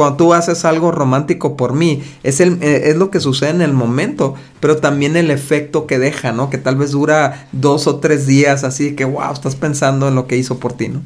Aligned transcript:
cuando 0.00 0.16
tú 0.16 0.32
haces 0.32 0.64
algo 0.64 0.92
romántico 0.92 1.58
por 1.58 1.74
mí, 1.74 2.02
es, 2.22 2.40
el, 2.40 2.62
eh, 2.62 2.84
es 2.88 2.96
lo 2.96 3.10
que 3.10 3.20
sucede 3.20 3.50
en 3.50 3.60
el 3.60 3.74
momento, 3.74 4.34
pero 4.58 4.78
también 4.78 5.14
el 5.14 5.30
efecto 5.30 5.86
que 5.86 5.98
deja, 5.98 6.32
¿no? 6.32 6.48
Que 6.48 6.56
tal 6.56 6.76
vez 6.76 6.92
dura 6.92 7.48
dos 7.52 7.86
o 7.86 7.96
tres 7.96 8.26
días, 8.26 8.64
así 8.64 8.96
que, 8.96 9.04
wow, 9.04 9.30
estás 9.30 9.56
pensando 9.56 10.08
en 10.08 10.14
lo 10.14 10.26
que 10.26 10.38
hizo 10.38 10.58
por 10.58 10.72
ti, 10.72 10.88
¿no? 10.88 11.02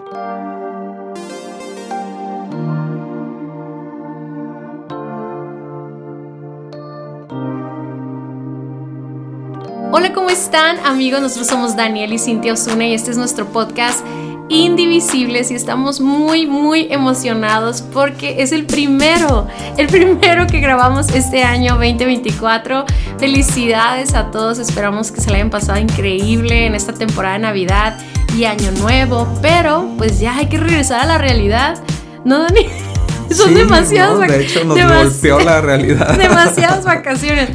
Hola, 9.90 10.12
¿cómo 10.14 10.30
están 10.30 10.78
amigos? 10.86 11.20
Nosotros 11.20 11.48
somos 11.48 11.74
Daniel 11.74 12.12
y 12.12 12.18
Cintia 12.20 12.52
Osuna 12.52 12.86
y 12.86 12.94
este 12.94 13.10
es 13.10 13.16
nuestro 13.16 13.46
podcast 13.46 14.04
Indivisibles 14.50 15.50
y 15.50 15.54
estamos 15.54 16.00
muy 16.00 16.46
muy 16.46 16.88
emocionados 16.90 17.80
porque 17.80 18.42
es 18.42 18.52
el 18.52 18.66
primero, 18.66 19.46
el 19.78 19.86
primero 19.86 20.46
que 20.46 20.60
grabamos 20.60 21.08
este 21.14 21.42
año 21.42 21.74
2024. 21.74 22.84
Felicidades 23.18 24.14
a 24.14 24.30
todos, 24.30 24.58
esperamos 24.58 25.10
que 25.10 25.22
se 25.22 25.30
la 25.30 25.36
hayan 25.36 25.48
pasado 25.50 25.78
increíble 25.78 26.66
en 26.66 26.74
esta 26.74 26.92
temporada 26.92 27.34
de 27.34 27.40
Navidad 27.40 27.98
y 28.36 28.44
Año 28.44 28.70
Nuevo, 28.72 29.26
pero 29.40 29.88
pues 29.96 30.20
ya 30.20 30.36
hay 30.36 30.46
que 30.46 30.58
regresar 30.58 31.00
a 31.00 31.06
la 31.06 31.18
realidad, 31.18 31.78
¿no, 32.24 32.40
Dani? 32.40 32.66
Son 33.34 33.54
demasiadas 33.54 34.18
vacaciones. 34.18 34.54
De 34.54 34.60
hecho, 34.60 34.64
nos 34.64 35.04
golpeó 35.04 35.40
la 35.40 35.60
realidad. 35.62 36.18
demasiadas 36.18 36.84
vacaciones. 36.84 37.48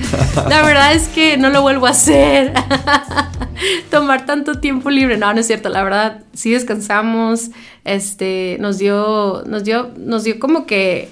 La 0.49 0.63
verdad 0.63 0.94
es 0.94 1.08
que 1.08 1.38
no 1.38 1.49
lo 1.49 1.61
vuelvo 1.61 1.85
a 1.85 1.91
hacer. 1.91 2.53
Tomar 3.91 4.25
tanto 4.25 4.59
tiempo 4.59 4.89
libre. 4.89 5.17
No, 5.17 5.33
no 5.33 5.39
es 5.39 5.47
cierto. 5.47 5.69
La 5.69 5.83
verdad, 5.83 6.23
sí 6.33 6.51
descansamos. 6.51 7.49
Este, 7.85 8.57
nos 8.59 8.77
dio, 8.77 9.43
nos 9.45 9.63
dio, 9.63 9.91
nos 9.97 10.23
dio 10.23 10.39
como 10.39 10.65
que 10.65 11.09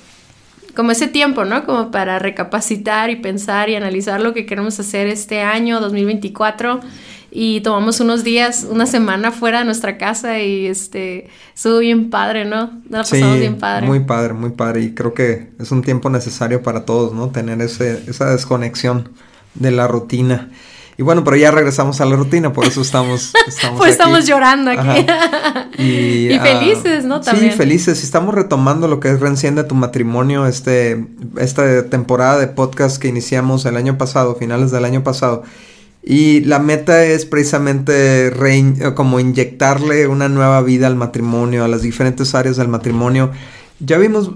como 0.75 0.91
ese 0.91 1.07
tiempo, 1.07 1.43
¿no? 1.43 1.65
Como 1.65 1.89
para 1.89 2.20
recapacitar 2.20 3.09
y 3.09 3.15
pensar 3.15 3.67
y 3.70 3.75
analizar 3.75 4.21
lo 4.21 4.35
que 4.35 4.45
queremos 4.45 4.79
hacer 4.79 5.07
este 5.07 5.41
año 5.41 5.79
2024 5.79 6.81
y 7.31 7.62
tomamos 7.62 7.99
unos 7.99 8.23
días, 8.23 8.65
una 8.70 8.85
semana 8.85 9.32
fuera 9.32 9.59
de 9.59 9.65
nuestra 9.65 9.98
casa 9.98 10.39
y 10.39 10.67
este 10.67 11.29
estuvo 11.54 11.79
bien 11.79 12.09
padre, 12.09 12.45
¿no? 12.45 12.79
Nos 12.89 13.09
pasamos 13.09 13.39
bien 13.39 13.57
padre. 13.57 13.87
Muy 13.87 14.01
padre, 14.01 14.34
muy 14.34 14.51
padre 14.51 14.82
y 14.82 14.93
creo 14.93 15.13
que 15.13 15.49
es 15.59 15.71
un 15.71 15.82
tiempo 15.82 16.09
necesario 16.09 16.61
para 16.61 16.85
todos, 16.85 17.13
¿no? 17.13 17.29
Tener 17.29 17.61
ese, 17.61 18.04
esa 18.07 18.29
desconexión 18.32 19.09
de 19.55 19.71
la 19.71 19.87
rutina. 19.87 20.51
Y 20.99 21.03
bueno, 21.03 21.23
pero 21.23 21.37
ya 21.37 21.51
regresamos 21.51 22.01
a 22.01 22.05
la 22.05 22.15
rutina, 22.15 22.51
por 22.51 22.65
eso 22.65 22.81
estamos... 22.81 23.31
estamos 23.48 23.77
pues 23.77 23.91
estamos 23.91 24.26
llorando 24.26 24.71
aquí. 24.71 25.05
Y, 25.79 26.34
ah, 26.34 26.41
felices, 26.41 27.05
¿no? 27.05 27.21
También. 27.21 27.51
Sí, 27.51 27.57
felices. 27.57 28.01
Y 28.01 28.04
estamos 28.04 28.34
retomando 28.34 28.87
lo 28.87 28.99
que 28.99 29.12
es 29.12 29.20
Reenciende 29.20 29.63
tu 29.63 29.76
matrimonio, 29.76 30.48
este, 30.48 31.05
esta 31.37 31.87
temporada 31.87 32.39
de 32.39 32.48
podcast 32.48 32.98
que 32.99 33.07
iniciamos 33.07 33.63
el 33.67 33.77
año 33.77 33.95
pasado, 33.95 34.34
finales 34.34 34.71
del 34.71 34.85
año 34.85 35.04
pasado. 35.04 35.43
Y 36.01 36.39
la 36.41 36.57
meta 36.57 37.04
es 37.04 37.26
precisamente 37.26 38.27
eh, 38.29 38.93
como 38.95 39.20
inyectarle 39.20 40.07
una 40.07 40.29
nueva 40.29 40.63
vida 40.63 40.87
al 40.87 40.95
matrimonio, 40.95 41.63
a 41.63 41.67
las 41.67 41.84
diferentes 41.84 42.34
áreas 42.34 42.57
del 42.57 42.70
matrimonio. 42.70 43.29
Ya 43.79 43.99
vimos 43.99 44.32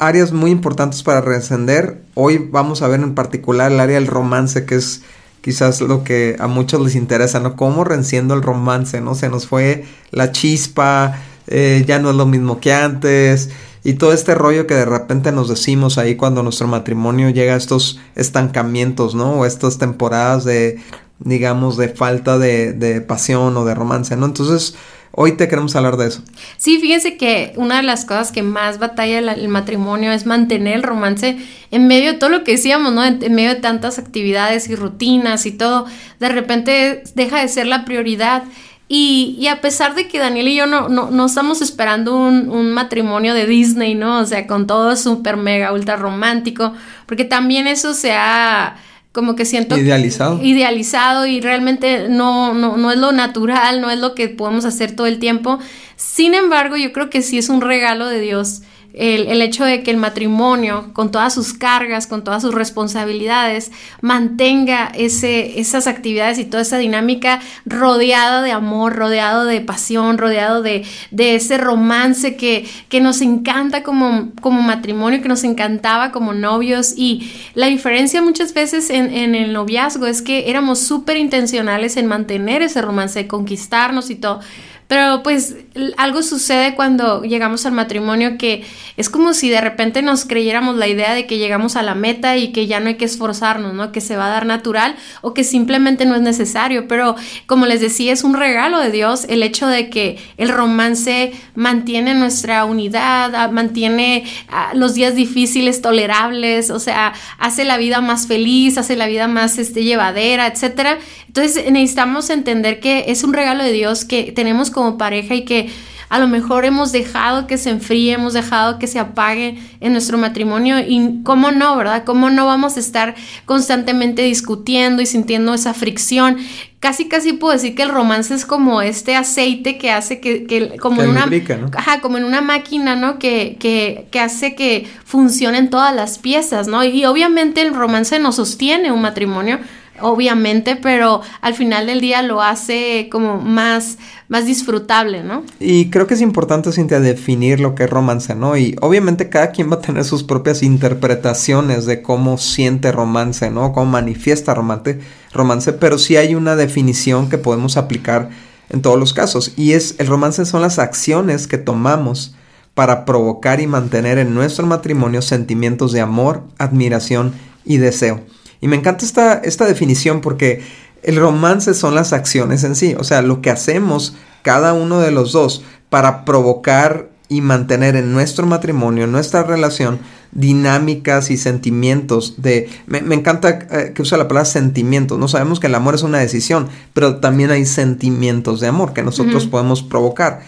áreas 0.00 0.32
muy 0.32 0.52
importantes 0.52 1.02
para 1.02 1.20
reencender. 1.20 2.00
Hoy 2.14 2.38
vamos 2.38 2.80
a 2.80 2.88
ver 2.88 3.00
en 3.00 3.14
particular 3.14 3.70
el 3.70 3.80
área 3.80 3.96
del 3.96 4.06
romance, 4.06 4.64
que 4.64 4.76
es 4.76 5.02
quizás 5.40 5.80
lo 5.80 6.04
que 6.04 6.36
a 6.38 6.46
muchos 6.46 6.80
les 6.80 6.94
interesa, 6.94 7.40
¿no? 7.40 7.56
Cómo 7.56 7.84
reenciendo 7.84 8.34
el 8.34 8.42
romance, 8.42 9.00
¿no? 9.00 9.14
Se 9.14 9.28
nos 9.28 9.46
fue 9.46 9.84
la 10.10 10.32
chispa, 10.32 11.18
eh, 11.46 11.84
ya 11.86 11.98
no 11.98 12.10
es 12.10 12.16
lo 12.16 12.26
mismo 12.26 12.60
que 12.60 12.72
antes. 12.72 13.50
Y 13.84 13.94
todo 13.94 14.12
este 14.12 14.34
rollo 14.34 14.66
que 14.66 14.74
de 14.74 14.84
repente 14.84 15.32
nos 15.32 15.48
decimos 15.48 15.98
ahí 15.98 16.16
cuando 16.16 16.42
nuestro 16.42 16.66
matrimonio 16.66 17.30
llega 17.30 17.54
a 17.54 17.56
estos 17.56 18.00
estancamientos, 18.16 19.14
¿no? 19.14 19.32
O 19.32 19.46
estas 19.46 19.78
temporadas 19.78 20.44
de 20.44 20.78
digamos, 21.20 21.76
de 21.76 21.88
falta 21.88 22.38
de, 22.38 23.04
pasión 23.06 23.56
o 23.56 23.64
de 23.64 23.74
romance, 23.74 24.16
¿no? 24.16 24.26
Entonces, 24.26 24.74
hoy 25.12 25.32
te 25.36 25.48
queremos 25.48 25.74
hablar 25.76 25.96
de 25.96 26.08
eso. 26.08 26.22
Sí, 26.56 26.78
fíjense 26.78 27.16
que 27.16 27.52
una 27.56 27.78
de 27.78 27.82
las 27.82 28.04
cosas 28.04 28.32
que 28.32 28.42
más 28.42 28.78
batalla 28.78 29.18
el, 29.18 29.48
matrimonio 29.48 30.12
es 30.12 30.26
mantener 30.26 30.74
el 30.74 30.82
romance 30.82 31.38
en 31.70 31.86
medio 31.86 32.12
de 32.12 32.18
todo 32.18 32.30
lo 32.30 32.44
que 32.44 32.52
decíamos, 32.52 32.92
¿no? 32.92 33.04
En, 33.04 33.34
medio 33.34 33.50
de 33.50 33.60
tantas 33.60 33.98
actividades 33.98 34.68
y 34.68 34.76
rutinas 34.76 35.46
y 35.46 35.52
todo, 35.52 35.86
de 36.20 36.28
repente 36.28 37.02
deja 37.14 37.40
de 37.40 37.48
ser 37.48 37.66
la 37.66 37.84
prioridad. 37.84 38.44
Y, 38.90 39.46
a 39.48 39.60
pesar 39.60 39.94
de 39.94 40.08
que 40.08 40.18
Daniel 40.18 40.48
y 40.48 40.54
yo 40.54 40.66
no, 40.66 40.88
no, 40.88 41.26
estamos 41.26 41.60
esperando 41.60 42.16
un, 42.16 42.48
un, 42.48 42.72
matrimonio 42.72 43.34
de 43.34 43.44
Disney, 43.44 43.94
¿no? 43.94 44.20
O 44.20 44.24
sea, 44.24 44.46
con 44.46 44.66
todo 44.66 44.96
súper 44.96 45.36
mega 45.36 45.74
ultra 45.74 45.96
romántico, 45.96 46.72
porque 47.04 47.24
también 47.24 47.66
eso 47.66 47.92
se 47.92 48.12
ha 48.12 48.76
como 49.18 49.34
que 49.34 49.44
siento 49.44 49.76
idealizado 49.76 50.40
idealizado 50.40 51.26
y 51.26 51.40
realmente 51.40 52.08
no, 52.08 52.54
no, 52.54 52.76
no 52.76 52.92
es 52.92 52.98
lo 52.98 53.10
natural, 53.10 53.80
no 53.80 53.90
es 53.90 53.98
lo 53.98 54.14
que 54.14 54.28
podemos 54.28 54.64
hacer 54.64 54.94
todo 54.94 55.08
el 55.08 55.18
tiempo. 55.18 55.58
Sin 55.96 56.34
embargo, 56.34 56.76
yo 56.76 56.92
creo 56.92 57.10
que 57.10 57.20
sí 57.20 57.36
es 57.36 57.48
un 57.48 57.60
regalo 57.60 58.06
de 58.06 58.20
Dios 58.20 58.62
el, 58.98 59.40
hecho 59.42 59.64
de 59.64 59.84
que 59.84 59.92
el 59.92 59.96
matrimonio, 59.96 60.90
con 60.92 61.12
todas 61.12 61.32
sus 61.32 61.54
cargas, 61.54 62.08
con 62.08 62.24
todas 62.24 62.42
sus 62.42 62.52
responsabilidades, 62.52 63.70
mantenga 64.00 64.90
ese, 64.94 65.60
esas 65.60 65.86
actividades 65.86 66.38
y 66.38 66.44
toda 66.44 66.62
esa 66.62 66.78
dinámica 66.78 67.40
rodeada 67.64 68.42
de 68.42 68.50
amor, 68.50 68.96
rodeado 68.96 69.44
de 69.44 69.60
pasión, 69.60 70.18
rodeado 70.18 70.62
de, 70.62 70.84
ese 71.16 71.58
romance 71.58 72.36
que, 72.36 72.68
que 72.88 73.00
nos 73.00 73.20
encanta 73.20 73.84
como, 73.84 74.32
como, 74.40 74.62
matrimonio, 74.62 75.22
que 75.22 75.28
nos 75.28 75.44
encantaba 75.44 76.10
como 76.10 76.34
novios. 76.34 76.94
Y 76.96 77.32
la 77.54 77.66
diferencia 77.66 78.20
muchas 78.20 78.52
veces 78.52 78.90
en, 78.90 79.14
en 79.14 79.36
el 79.36 79.52
noviazgo 79.52 80.06
es 80.06 80.22
que 80.22 80.50
éramos 80.50 80.80
súper 80.80 81.16
intencionales 81.16 81.96
en 81.96 82.06
mantener 82.06 82.62
ese 82.62 82.82
romance, 82.82 83.28
conquistarnos 83.28 84.10
y 84.10 84.16
todo. 84.16 84.40
Pero 84.88 85.22
pues 85.22 85.54
algo 85.98 86.22
sucede 86.22 86.74
cuando 86.74 87.22
llegamos 87.22 87.66
al 87.66 87.72
matrimonio 87.72 88.38
que 88.38 88.64
es 88.96 89.10
como 89.10 89.34
si 89.34 89.50
de 89.50 89.60
repente 89.60 90.00
nos 90.00 90.24
creyéramos 90.24 90.76
la 90.76 90.88
idea 90.88 91.12
de 91.12 91.26
que 91.26 91.36
llegamos 91.36 91.76
a 91.76 91.82
la 91.82 91.94
meta 91.94 92.38
y 92.38 92.52
que 92.52 92.66
ya 92.66 92.80
no 92.80 92.88
hay 92.88 92.94
que 92.94 93.04
esforzarnos, 93.04 93.74
¿no? 93.74 93.92
Que 93.92 94.00
se 94.00 94.16
va 94.16 94.26
a 94.26 94.30
dar 94.30 94.46
natural 94.46 94.96
o 95.20 95.34
que 95.34 95.44
simplemente 95.44 96.06
no 96.06 96.14
es 96.14 96.22
necesario. 96.22 96.88
Pero 96.88 97.16
como 97.46 97.66
les 97.66 97.82
decía, 97.82 98.14
es 98.14 98.24
un 98.24 98.32
regalo 98.32 98.80
de 98.80 98.90
Dios 98.90 99.26
el 99.28 99.42
hecho 99.42 99.66
de 99.66 99.90
que 99.90 100.18
el 100.38 100.48
romance 100.48 101.32
mantiene 101.54 102.14
nuestra 102.14 102.64
unidad, 102.64 103.50
mantiene 103.50 104.24
los 104.72 104.94
días 104.94 105.14
difíciles 105.14 105.82
tolerables, 105.82 106.70
o 106.70 106.80
sea, 106.80 107.12
hace 107.38 107.66
la 107.66 107.76
vida 107.76 108.00
más 108.00 108.26
feliz, 108.26 108.78
hace 108.78 108.96
la 108.96 109.06
vida 109.06 109.28
más 109.28 109.58
este, 109.58 109.84
llevadera, 109.84 110.46
etcétera. 110.46 110.98
Entonces 111.26 111.70
necesitamos 111.70 112.30
entender 112.30 112.80
que 112.80 113.04
es 113.08 113.22
un 113.22 113.34
regalo 113.34 113.62
de 113.62 113.72
Dios 113.72 114.06
que 114.06 114.32
tenemos 114.32 114.70
como 114.78 114.96
pareja 114.96 115.34
y 115.34 115.44
que 115.44 115.70
a 116.08 116.18
lo 116.18 116.28
mejor 116.28 116.64
hemos 116.64 116.92
dejado 116.92 117.46
que 117.46 117.58
se 117.58 117.70
enfríe, 117.70 118.12
hemos 118.12 118.32
dejado 118.32 118.78
que 118.78 118.86
se 118.86 118.98
apague 118.98 119.58
en 119.80 119.92
nuestro 119.92 120.16
matrimonio 120.16 120.78
y 120.78 121.22
cómo 121.22 121.50
no, 121.50 121.76
¿verdad? 121.76 122.04
¿Cómo 122.04 122.30
no 122.30 122.46
vamos 122.46 122.76
a 122.76 122.80
estar 122.80 123.14
constantemente 123.44 124.22
discutiendo 124.22 125.02
y 125.02 125.06
sintiendo 125.06 125.52
esa 125.52 125.74
fricción? 125.74 126.38
Casi, 126.80 127.08
casi 127.08 127.32
puedo 127.32 127.52
decir 127.54 127.74
que 127.74 127.82
el 127.82 127.88
romance 127.88 128.32
es 128.32 128.46
como 128.46 128.80
este 128.80 129.16
aceite 129.16 129.78
que 129.78 129.90
hace 129.90 130.20
que, 130.20 130.76
como, 130.80 131.02
en 131.02 131.10
una, 131.10 131.28
ajá, 131.76 132.00
como 132.00 132.18
en 132.18 132.24
una 132.24 132.40
máquina, 132.40 132.94
¿no? 132.94 133.18
Que, 133.18 133.56
que, 133.58 134.06
que 134.12 134.20
hace 134.20 134.54
que 134.54 134.88
funcionen 135.04 135.70
todas 135.70 135.94
las 135.94 136.18
piezas, 136.18 136.68
¿no? 136.68 136.84
Y 136.84 137.04
obviamente 137.04 137.62
el 137.62 137.74
romance 137.74 138.18
nos 138.20 138.36
sostiene 138.36 138.92
un 138.92 139.02
matrimonio, 139.02 139.58
obviamente, 140.00 140.76
pero 140.76 141.20
al 141.40 141.54
final 141.54 141.86
del 141.86 142.00
día 142.00 142.22
lo 142.22 142.42
hace 142.42 143.08
como 143.10 143.40
más, 143.40 143.98
más 144.28 144.46
disfrutable, 144.46 145.22
¿no? 145.22 145.44
Y 145.60 145.90
creo 145.90 146.06
que 146.06 146.14
es 146.14 146.20
importante, 146.20 146.72
Cintia, 146.72 147.00
definir 147.00 147.60
lo 147.60 147.74
que 147.74 147.84
es 147.84 147.90
romance, 147.90 148.34
¿no? 148.34 148.56
Y 148.56 148.76
obviamente 148.80 149.28
cada 149.28 149.50
quien 149.50 149.70
va 149.70 149.76
a 149.76 149.80
tener 149.80 150.04
sus 150.04 150.22
propias 150.22 150.62
interpretaciones 150.62 151.86
de 151.86 152.02
cómo 152.02 152.38
siente 152.38 152.92
romance, 152.92 153.50
¿no? 153.50 153.72
Cómo 153.72 153.86
manifiesta 153.86 154.54
romance, 154.54 155.00
romance, 155.32 155.72
pero 155.72 155.98
sí 155.98 156.16
hay 156.16 156.34
una 156.34 156.56
definición 156.56 157.28
que 157.28 157.38
podemos 157.38 157.76
aplicar 157.76 158.30
en 158.70 158.82
todos 158.82 158.98
los 158.98 159.12
casos. 159.12 159.52
Y 159.56 159.72
es, 159.72 159.96
el 159.98 160.06
romance 160.06 160.44
son 160.44 160.62
las 160.62 160.78
acciones 160.78 161.46
que 161.46 161.58
tomamos 161.58 162.34
para 162.74 163.04
provocar 163.04 163.60
y 163.60 163.66
mantener 163.66 164.18
en 164.18 164.34
nuestro 164.34 164.66
matrimonio 164.66 165.20
sentimientos 165.20 165.92
de 165.92 166.00
amor, 166.00 166.44
admiración 166.58 167.32
y 167.64 167.78
deseo. 167.78 168.20
Y 168.60 168.68
me 168.68 168.76
encanta 168.76 169.04
esta, 169.04 169.34
esta 169.34 169.66
definición 169.66 170.20
porque 170.20 170.62
el 171.02 171.16
romance 171.16 171.74
son 171.74 171.94
las 171.94 172.12
acciones 172.12 172.64
en 172.64 172.74
sí, 172.74 172.94
o 172.98 173.04
sea, 173.04 173.22
lo 173.22 173.40
que 173.40 173.50
hacemos 173.50 174.16
cada 174.42 174.72
uno 174.72 175.00
de 175.00 175.10
los 175.10 175.32
dos 175.32 175.62
para 175.90 176.24
provocar 176.24 177.08
y 177.28 177.40
mantener 177.40 177.94
en 177.96 178.12
nuestro 178.12 178.46
matrimonio, 178.46 179.04
en 179.04 179.12
nuestra 179.12 179.42
relación, 179.42 180.00
dinámicas 180.32 181.30
y 181.30 181.36
sentimientos 181.36 182.34
de... 182.38 182.68
Me, 182.86 182.98
encanta 183.14 183.66
eh, 183.70 183.92
que 183.94 184.02
usa 184.02 184.18
la 184.18 184.28
palabra 184.28 184.46
sentimientos, 184.46 185.18
no 185.18 185.28
sabemos 185.28 185.60
que 185.60 185.66
el 185.66 185.74
amor 185.74 185.94
es 185.94 186.02
una 186.02 186.18
decisión, 186.18 186.68
pero 186.94 187.16
también 187.16 187.50
hay 187.50 187.66
sentimientos 187.66 188.60
de 188.60 188.68
amor 188.68 188.92
que 188.92 189.02
nosotros 189.02 189.46
podemos 189.46 189.82
provocar. 189.82 190.40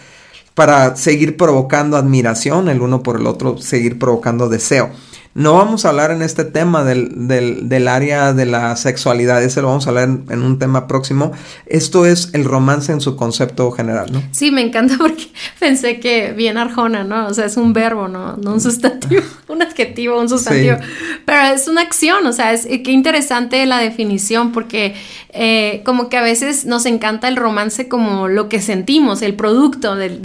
para 0.53 0.97
seguir 0.97 1.37
provocando 1.37 1.95
admiración 1.95 2.67
el 2.67 2.81
uno 2.81 3.03
por 3.03 3.19
el 3.19 3.25
otro, 3.25 3.57
seguir 3.57 3.97
provocando 3.97 4.49
deseo. 4.49 4.91
No 5.33 5.53
vamos 5.53 5.85
a 5.85 5.89
hablar 5.89 6.11
en 6.11 6.21
este 6.21 6.43
tema 6.43 6.83
del, 6.83 7.27
del, 7.27 7.69
del 7.69 7.87
área 7.87 8.33
de 8.33 8.45
la 8.45 8.75
sexualidad, 8.75 9.41
ese 9.41 9.61
lo 9.61 9.69
vamos 9.69 9.85
a 9.87 9.89
hablar 9.89 10.09
en, 10.29 10.41
un 10.41 10.59
tema 10.59 10.87
próximo. 10.87 11.31
Esto 11.67 12.05
es 12.05 12.31
el 12.33 12.43
romance 12.43 12.91
en 12.91 12.99
su 12.99 13.15
concepto 13.15 13.71
general, 13.71 14.11
¿no? 14.11 14.21
Sí, 14.31 14.51
me 14.51 14.61
encanta 14.61 14.97
porque 14.97 15.29
pensé 15.59 16.01
que 16.01 16.33
bien 16.33 16.57
arjona, 16.57 17.05
¿no? 17.05 17.27
O 17.27 17.33
sea, 17.33 17.45
es 17.45 17.55
un 17.55 17.71
verbo, 17.71 18.09
¿no? 18.09 18.35
No 18.35 18.53
un 18.53 18.59
sustantivo, 18.59 19.23
un 19.47 19.61
adjetivo, 19.61 20.19
un 20.19 20.27
sustantivo. 20.27 20.77
Pero 21.25 21.55
es 21.55 21.67
una 21.69 21.81
acción, 21.81 22.25
o 22.27 22.33
sea, 22.33 22.51
es 22.51 22.65
qué 22.65 22.91
interesante 22.91 23.65
la 23.65 23.77
definición 23.77 24.51
porque 24.51 24.95
eh, 25.29 25.81
como 25.85 26.09
que 26.09 26.17
a 26.17 26.21
veces 26.21 26.65
nos 26.65 26.85
encanta 26.85 27.29
el 27.29 27.37
romance 27.37 27.87
como 27.87 28.27
lo 28.27 28.49
que 28.49 28.59
sentimos, 28.59 29.21
el 29.21 29.35
producto 29.35 29.95
del 29.95 30.21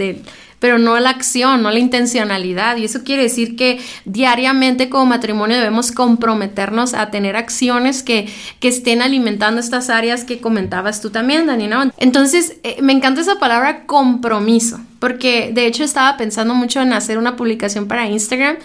pero 0.59 0.77
no 0.77 0.99
la 0.99 1.09
acción, 1.09 1.61
no 1.61 1.71
la 1.71 1.79
intencionalidad. 1.79 2.77
Y 2.77 2.85
eso 2.85 3.03
quiere 3.03 3.23
decir 3.23 3.55
que 3.55 3.79
diariamente 4.05 4.89
como 4.89 5.05
matrimonio 5.05 5.57
debemos 5.57 5.91
comprometernos 5.91 6.93
a 6.93 7.11
tener 7.11 7.35
acciones 7.35 8.03
que, 8.03 8.27
que 8.59 8.67
estén 8.67 9.01
alimentando 9.01 9.59
estas 9.59 9.89
áreas 9.89 10.23
que 10.23 10.39
comentabas 10.39 11.01
tú 11.01 11.09
también, 11.09 11.47
Dani, 11.47 11.67
¿no? 11.67 11.91
Entonces, 11.97 12.57
eh, 12.63 12.77
me 12.81 12.93
encanta 12.93 13.21
esa 13.21 13.39
palabra 13.39 13.85
compromiso, 13.85 14.79
porque 14.99 15.51
de 15.53 15.67
hecho 15.67 15.83
estaba 15.83 16.17
pensando 16.17 16.53
mucho 16.53 16.81
en 16.81 16.93
hacer 16.93 17.17
una 17.17 17.35
publicación 17.35 17.87
para 17.87 18.07
Instagram 18.07 18.57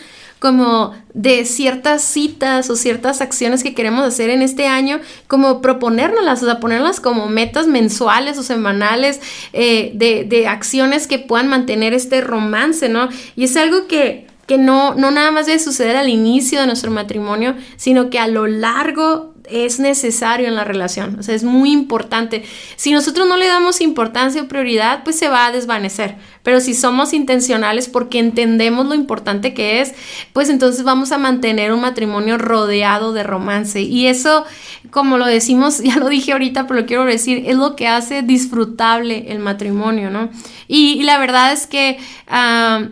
como 0.43 0.93
de 1.15 1.45
ciertas 1.45 2.03
citas 2.03 2.69
o 2.69 2.75
ciertas 2.75 3.21
acciones 3.21 3.63
que 3.63 3.75
queremos 3.75 4.05
hacer 4.05 4.29
en 4.29 4.43
este 4.43 4.67
año, 4.67 4.99
como 5.29 5.63
proponérnoslas, 5.63 6.43
o 6.43 6.47
sea, 6.47 6.59
ponerlas 6.59 6.99
como 6.99 7.29
metas 7.29 7.69
mensuales 7.69 8.37
o 8.39 8.43
semanales 8.43 9.21
eh, 9.53 9.93
de, 9.95 10.25
de 10.25 10.49
acciones 10.49 11.07
que 11.07 11.21
puedan 11.21 11.47
mantener 11.47 11.95
este 11.95 12.23
romance, 12.23 12.89
¿no? 12.89 13.09
Y 13.37 13.45
es 13.45 13.57
algo 13.57 13.87
que 13.87 14.27
que 14.49 14.59
no, 14.59 14.97
no 14.97 15.13
nada 15.13 15.31
más 15.31 15.47
debe 15.47 15.61
suceder 15.61 15.95
al 15.95 16.09
inicio 16.09 16.61
de 16.61 16.67
nuestro 16.67 16.91
matrimonio, 16.91 17.55
sino 17.77 18.11
que 18.11 18.19
a 18.19 18.27
lo 18.27 18.49
largo 18.49 19.32
es 19.53 19.79
necesario 19.79 20.49
en 20.49 20.55
la 20.55 20.65
relación, 20.65 21.19
o 21.19 21.23
sea, 21.23 21.35
es 21.35 21.45
muy 21.45 21.73
importante. 21.73 22.45
Si 22.77 22.93
nosotros 22.93 23.29
no 23.29 23.37
le 23.37 23.47
damos 23.47 23.81
importancia 23.81 24.43
o 24.43 24.49
prioridad, 24.49 25.05
pues 25.05 25.19
se 25.19 25.29
va 25.29 25.47
a 25.47 25.53
desvanecer. 25.53 26.17
Pero 26.43 26.61
si 26.61 26.75
somos 26.75 27.13
intencionales 27.13 27.89
porque 27.89 28.19
entendemos 28.19 28.87
lo 28.87 28.95
importante 28.95 29.55
que 29.55 29.81
es, 29.81 29.95
pues 30.33 30.49
entonces 30.49 30.83
vamos 30.83 31.13
a 31.13 31.19
mantener 31.19 31.73
un 31.73 31.81
matrimonio 31.81 32.37
rodeado 32.37 33.13
de 33.13 33.23
romance. 33.23 33.81
Y 33.81 34.07
eso, 34.07 34.45
como 34.91 35.19
lo 35.19 35.27
decimos, 35.27 35.79
ya 35.83 35.97
lo 35.97 36.09
dije 36.09 36.33
ahorita, 36.33 36.67
pero 36.67 36.81
lo 36.81 36.87
quiero 36.87 37.05
decir, 37.05 37.45
es 37.47 37.57
lo 37.57 37.77
que 37.77 37.87
hace 37.89 38.23
disfrutable 38.23 39.27
el 39.29 39.39
matrimonio, 39.39 40.11
¿no? 40.11 40.31
Y, 40.69 41.03
la 41.03 41.19
verdad 41.19 41.53
es 41.53 41.67
que 41.67 41.99
ah, 42.29 42.89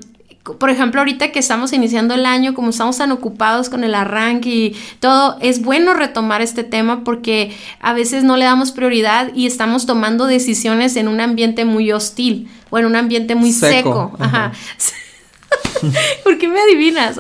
por 0.59 0.71
ejemplo, 0.71 1.01
ahorita 1.01 1.33
que 1.33 1.39
estamos 1.39 1.73
iniciando 1.73 2.15
el 2.15 2.27
año, 2.27 2.55
como 2.55 2.71
estamos 2.71 2.99
tan 2.99 3.13
ocupados 3.13 3.69
con 3.69 3.85
el 3.85 3.95
arranque 3.95 4.49
y 4.49 4.77
todo, 5.01 5.37
es 5.41 5.63
bueno 5.63 5.95
retomar 5.95 6.43
este 6.43 6.65
tema 6.65 7.05
porque 7.05 7.57
a 7.81 7.93
veces 7.93 8.25
no 8.25 8.37
le 8.37 8.45
damos 8.45 8.73
prioridad 8.73 9.31
y 9.35 9.47
estamos 9.47 9.87
tomando 9.87 10.27
decisiones 10.27 10.97
en 10.97 11.09
un 11.09 11.21
ambiente 11.21 11.65
muy 11.65 11.93
hostil 11.93 12.49
o 12.71 12.79
en 12.79 12.87
un 12.87 12.97
ambiente 12.97 13.35
muy 13.35 13.53
seco. 13.53 14.13
Ajá. 14.19 14.53
¿Por 16.25 16.39
qué 16.39 16.49
me 16.49 16.61
adivinas? 16.61 17.19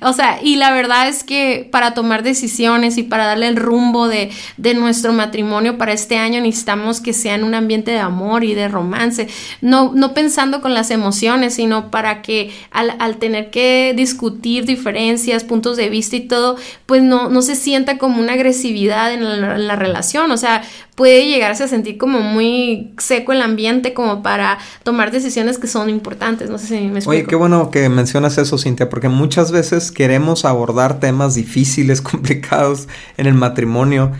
O 0.00 0.12
sea, 0.12 0.40
y 0.42 0.56
la 0.56 0.72
verdad 0.72 1.08
es 1.08 1.24
que 1.24 1.68
para 1.70 1.94
tomar 1.94 2.22
decisiones 2.22 2.96
y 2.96 3.02
para 3.02 3.26
darle 3.26 3.48
el 3.48 3.56
rumbo 3.56 4.08
de, 4.08 4.30
nuestro 4.74 5.12
matrimonio 5.12 5.78
para 5.78 5.92
este 5.92 6.18
año 6.18 6.40
necesitamos 6.40 7.00
que 7.00 7.12
sea 7.12 7.34
en 7.34 7.42
un 7.42 7.54
ambiente 7.54 7.90
de 7.90 7.98
amor 7.98 8.44
y 8.44 8.54
de 8.54 8.68
romance, 8.68 9.28
no, 9.60 9.92
no 9.94 10.14
pensando 10.14 10.60
con 10.60 10.74
las 10.74 10.90
emociones, 10.90 11.54
sino 11.54 11.90
para 11.90 12.22
que 12.22 12.52
al, 12.70 13.16
tener 13.16 13.50
que 13.50 13.94
discutir 13.96 14.66
diferencias, 14.66 15.44
puntos 15.44 15.76
de 15.76 15.88
vista 15.88 16.16
y 16.16 16.20
todo, 16.20 16.56
pues 16.86 17.02
no, 17.02 17.28
no 17.28 17.42
se 17.42 17.56
sienta 17.56 17.98
como 17.98 18.20
una 18.20 18.34
agresividad 18.34 19.12
en 19.12 19.24
la, 19.24 19.56
en 19.56 19.66
la 19.66 19.76
relación, 19.76 20.30
o 20.30 20.36
sea, 20.36 20.62
puede 20.98 21.26
llegarse 21.26 21.62
a 21.62 21.68
sentir 21.68 21.96
como 21.96 22.20
muy 22.20 22.92
seco 22.98 23.32
el 23.32 23.40
ambiente 23.40 23.94
como 23.94 24.20
para 24.20 24.58
tomar 24.82 25.12
decisiones 25.12 25.56
que 25.56 25.68
son 25.68 25.88
importantes. 25.90 26.50
No 26.50 26.58
sé 26.58 26.66
si 26.66 26.74
me 26.74 26.98
explico. 26.98 27.10
Oye, 27.10 27.24
qué 27.24 27.36
bueno 27.36 27.70
que 27.70 27.88
mencionas 27.88 28.36
eso, 28.36 28.58
Cintia, 28.58 28.88
porque 28.90 29.08
muchas 29.08 29.52
veces 29.52 29.92
queremos 29.92 30.44
abordar 30.44 30.98
temas 30.98 31.36
difíciles, 31.36 32.02
complicados 32.02 32.88
en 33.16 33.26
el 33.26 33.34
matrimonio 33.34 34.10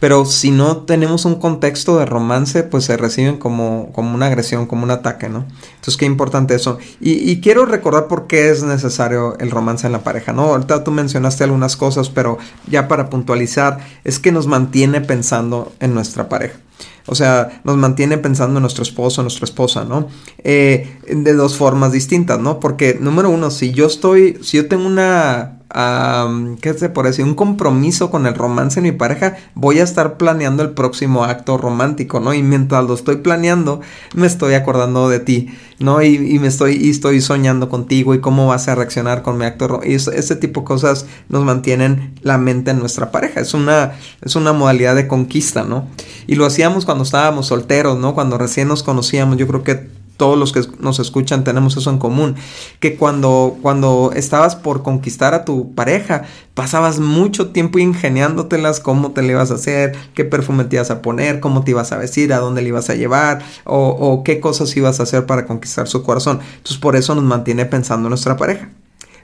pero 0.00 0.24
si 0.24 0.50
no 0.50 0.78
tenemos 0.78 1.24
un 1.24 1.36
contexto 1.36 1.98
de 1.98 2.06
romance, 2.06 2.62
pues 2.62 2.84
se 2.84 2.96
reciben 2.96 3.36
como, 3.36 3.90
como 3.92 4.14
una 4.14 4.26
agresión, 4.26 4.66
como 4.66 4.84
un 4.84 4.90
ataque, 4.90 5.28
¿no? 5.28 5.44
Entonces, 5.74 5.96
qué 5.96 6.06
importante 6.06 6.54
eso. 6.54 6.78
Y, 7.00 7.40
quiero 7.40 7.66
recordar 7.66 8.06
por 8.06 8.26
qué 8.26 8.50
es 8.50 8.62
necesario 8.62 9.36
el 9.38 9.50
romance 9.50 9.86
en 9.86 9.92
la 9.92 10.04
pareja, 10.04 10.32
¿no? 10.32 10.42
Ahorita 10.42 10.84
tú 10.84 10.92
mencionaste 10.92 11.44
algunas 11.44 11.76
cosas, 11.76 12.10
pero 12.10 12.38
ya 12.68 12.86
para 12.86 13.10
puntualizar, 13.10 13.78
es 14.04 14.18
que 14.18 14.30
nos 14.30 14.46
mantiene 14.46 15.00
pensando 15.00 15.72
en 15.80 15.94
nuestra 15.94 16.28
pareja. 16.28 16.58
O 17.06 17.14
sea, 17.14 17.60
nos 17.64 17.76
mantiene 17.76 18.18
pensando 18.18 18.58
en 18.58 18.62
nuestro 18.62 18.82
esposo, 18.82 19.22
nuestra 19.22 19.46
esposa, 19.46 19.84
¿no? 19.84 20.08
Eh, 20.44 20.98
de 21.08 21.32
dos 21.32 21.56
formas 21.56 21.90
distintas, 21.90 22.38
¿no? 22.38 22.60
Porque, 22.60 22.98
número 23.00 23.30
uno, 23.30 23.50
si 23.50 23.72
yo 23.72 23.86
estoy, 23.86 24.38
si 24.42 24.58
yo 24.58 24.68
tengo 24.68 24.86
una 24.86 25.57
¿qué 25.70 26.74
se 26.76 26.88
por 26.88 27.06
decir? 27.06 27.24
Un 27.24 27.34
compromiso 27.34 28.10
con 28.10 28.26
el 28.26 28.34
romance 28.34 28.80
en 28.80 28.84
mi 28.84 28.92
pareja, 28.92 29.36
voy 29.54 29.80
a 29.80 29.84
estar 29.84 30.16
planeando 30.16 30.62
el 30.62 30.70
próximo 30.70 31.24
acto 31.24 31.58
romántico, 31.58 32.20
¿no? 32.20 32.32
Y 32.32 32.42
mientras 32.42 32.84
lo 32.84 32.94
estoy 32.94 33.16
planeando, 33.16 33.80
me 34.14 34.26
estoy 34.26 34.54
acordando 34.54 35.08
de 35.08 35.20
ti, 35.20 35.48
¿no? 35.78 36.02
Y, 36.02 36.38
me 36.38 36.48
estoy, 36.48 36.76
y 36.76 36.90
estoy 36.90 37.20
soñando 37.20 37.68
contigo 37.68 38.14
y 38.14 38.20
cómo 38.20 38.46
vas 38.46 38.68
a 38.68 38.74
reaccionar 38.74 39.22
con 39.22 39.36
mi 39.36 39.44
acto. 39.44 39.80
Y 39.84 39.94
ese 39.94 40.36
tipo 40.36 40.60
de 40.60 40.66
cosas 40.66 41.06
nos 41.28 41.44
mantienen 41.44 42.14
la 42.22 42.38
mente 42.38 42.70
en 42.70 42.78
nuestra 42.78 43.10
pareja. 43.10 43.40
Es 43.40 43.52
una, 43.52 43.92
es 44.22 44.36
una 44.36 44.52
modalidad 44.52 44.94
de 44.94 45.06
conquista, 45.06 45.64
¿no? 45.64 45.86
Y 46.26 46.36
lo 46.36 46.46
hacíamos 46.46 46.86
cuando 46.86 47.04
estábamos 47.04 47.46
solteros, 47.46 47.98
¿no? 47.98 48.14
Cuando 48.14 48.38
recién 48.38 48.68
nos 48.68 48.82
conocíamos. 48.82 49.36
Yo 49.36 49.46
creo 49.46 49.62
que 49.62 49.97
todos 50.18 50.36
los 50.36 50.52
que 50.52 50.62
nos 50.80 50.98
escuchan 50.98 51.44
tenemos 51.44 51.76
eso 51.76 51.88
en 51.90 51.98
común, 51.98 52.34
que 52.80 52.96
cuando, 52.96 53.56
cuando 53.62 54.10
estabas 54.14 54.56
por 54.56 54.82
conquistar 54.82 55.32
a 55.32 55.44
tu 55.44 55.74
pareja, 55.74 56.24
pasabas 56.54 56.98
mucho 56.98 57.50
tiempo 57.50 57.78
ingeniándotelas, 57.78 58.80
cómo 58.80 59.12
te 59.12 59.22
le 59.22 59.32
ibas 59.32 59.52
a 59.52 59.54
hacer, 59.54 59.96
qué 60.14 60.24
perfume 60.24 60.64
te 60.64 60.74
ibas 60.74 60.90
a 60.90 61.02
poner, 61.02 61.38
cómo 61.38 61.62
te 61.62 61.70
ibas 61.70 61.92
a 61.92 61.98
vestir, 61.98 62.32
a 62.32 62.40
dónde 62.40 62.62
le 62.62 62.68
ibas 62.68 62.90
a 62.90 62.96
llevar, 62.96 63.42
o, 63.64 64.22
qué 64.24 64.40
cosas 64.40 64.76
ibas 64.76 64.98
a 64.98 65.04
hacer 65.04 65.24
para 65.24 65.46
conquistar 65.46 65.86
su 65.86 66.02
corazón. 66.02 66.40
Entonces 66.56 66.78
por 66.78 66.96
eso 66.96 67.14
nos 67.14 67.24
mantiene 67.24 67.64
pensando 67.64 68.08
en 68.08 68.10
nuestra 68.10 68.36
pareja. 68.36 68.70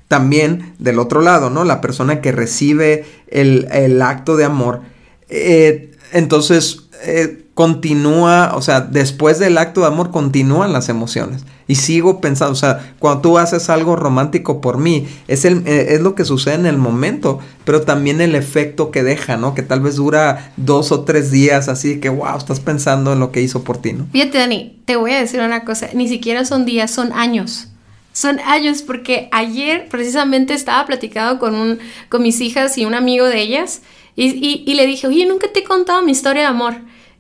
También 0.07 0.75
del 0.79 1.01
otro 1.01 1.23
lado, 1.23 1.51
¿no? 1.51 1.65
La 1.65 1.81
persona 1.81 2.21
que 2.21 2.31
recibe 2.31 3.05
el, 3.27 4.01
acto 4.01 4.37
de 4.37 4.45
amor, 4.45 4.83
eh, 5.29 5.91
entonces 6.13 6.85
eh, 7.03 7.44
continúa, 7.55 8.53
o 8.57 8.63
sea, 8.63 8.81
después 8.81 9.39
del 9.39 9.59
acto 9.59 9.83
de 9.83 9.87
amor 9.87 10.11
continúan 10.11 10.73
las 10.73 10.89
emociones. 10.89 11.45
Y 11.69 11.77
sigo 11.77 12.21
pensando, 12.21 12.53
o 12.53 12.57
sea, 12.57 12.95
cuando 12.99 13.23
tú 13.23 13.39
haces 13.39 13.71
algo 13.71 13.95
romántico 13.95 14.61
por 14.61 14.79
mí, 14.79 15.07
es, 15.29 15.45
el, 15.45 15.67
eh, 15.67 15.95
es 15.95 16.01
lo 16.01 16.17
que 16.17 16.25
sucede 16.25 16.55
en 16.55 16.67
el 16.67 16.77
momento, 16.77 17.39
pero 17.65 17.83
también 17.83 18.21
el 18.21 18.35
efecto 18.35 18.91
que 18.91 19.05
deja, 19.05 19.37
¿no? 19.37 19.55
Que 19.55 19.63
tal 19.63 19.81
vez 19.81 19.95
dura 19.95 20.53
dos 20.57 20.91
o 20.91 21.05
tres 21.05 21.31
días, 21.31 21.69
así 21.69 22.01
que, 22.01 22.09
wow, 22.09 22.37
estás 22.37 22.59
pensando 22.59 23.13
en 23.13 23.21
lo 23.21 23.31
que 23.31 23.41
hizo 23.41 23.63
por 23.63 23.79
ti, 23.79 23.93
¿no? 23.93 24.09
Fíjate, 24.13 24.37
Dani, 24.37 24.81
te 24.85 24.97
voy 24.97 25.13
a 25.13 25.21
decir 25.21 25.41
una 25.41 25.65
cosa, 25.65 25.89
ni 25.95 26.09
siquiera 26.09 26.45
son 26.45 26.65
días, 26.65 26.91
son 26.91 27.13
años. 27.13 27.69
Son 28.13 28.39
años 28.41 28.83
porque 28.83 29.29
ayer 29.33 29.89
precisamente 29.89 30.55
estaba 30.55 30.87
platicando 30.87 31.39
con, 31.39 31.55
un, 31.55 31.79
con 32.09 32.23
mis 32.23 32.41
hijas 32.41 32.77
y 32.79 32.85
un 32.85 32.95
amigo 32.95 33.27
de 33.27 33.41
ellas 33.41 33.83
y, 34.15 34.63
y 34.65 34.75
le 34.75 34.87
dije, 34.87 35.09
oye, 35.09 35.27
nunca 35.27 35.49
te 35.53 35.61
he 35.61 35.65
contado 35.65 36.03
mi 36.03 36.13
historia 36.13 36.43
de 36.43 36.49
amor. 36.49 36.75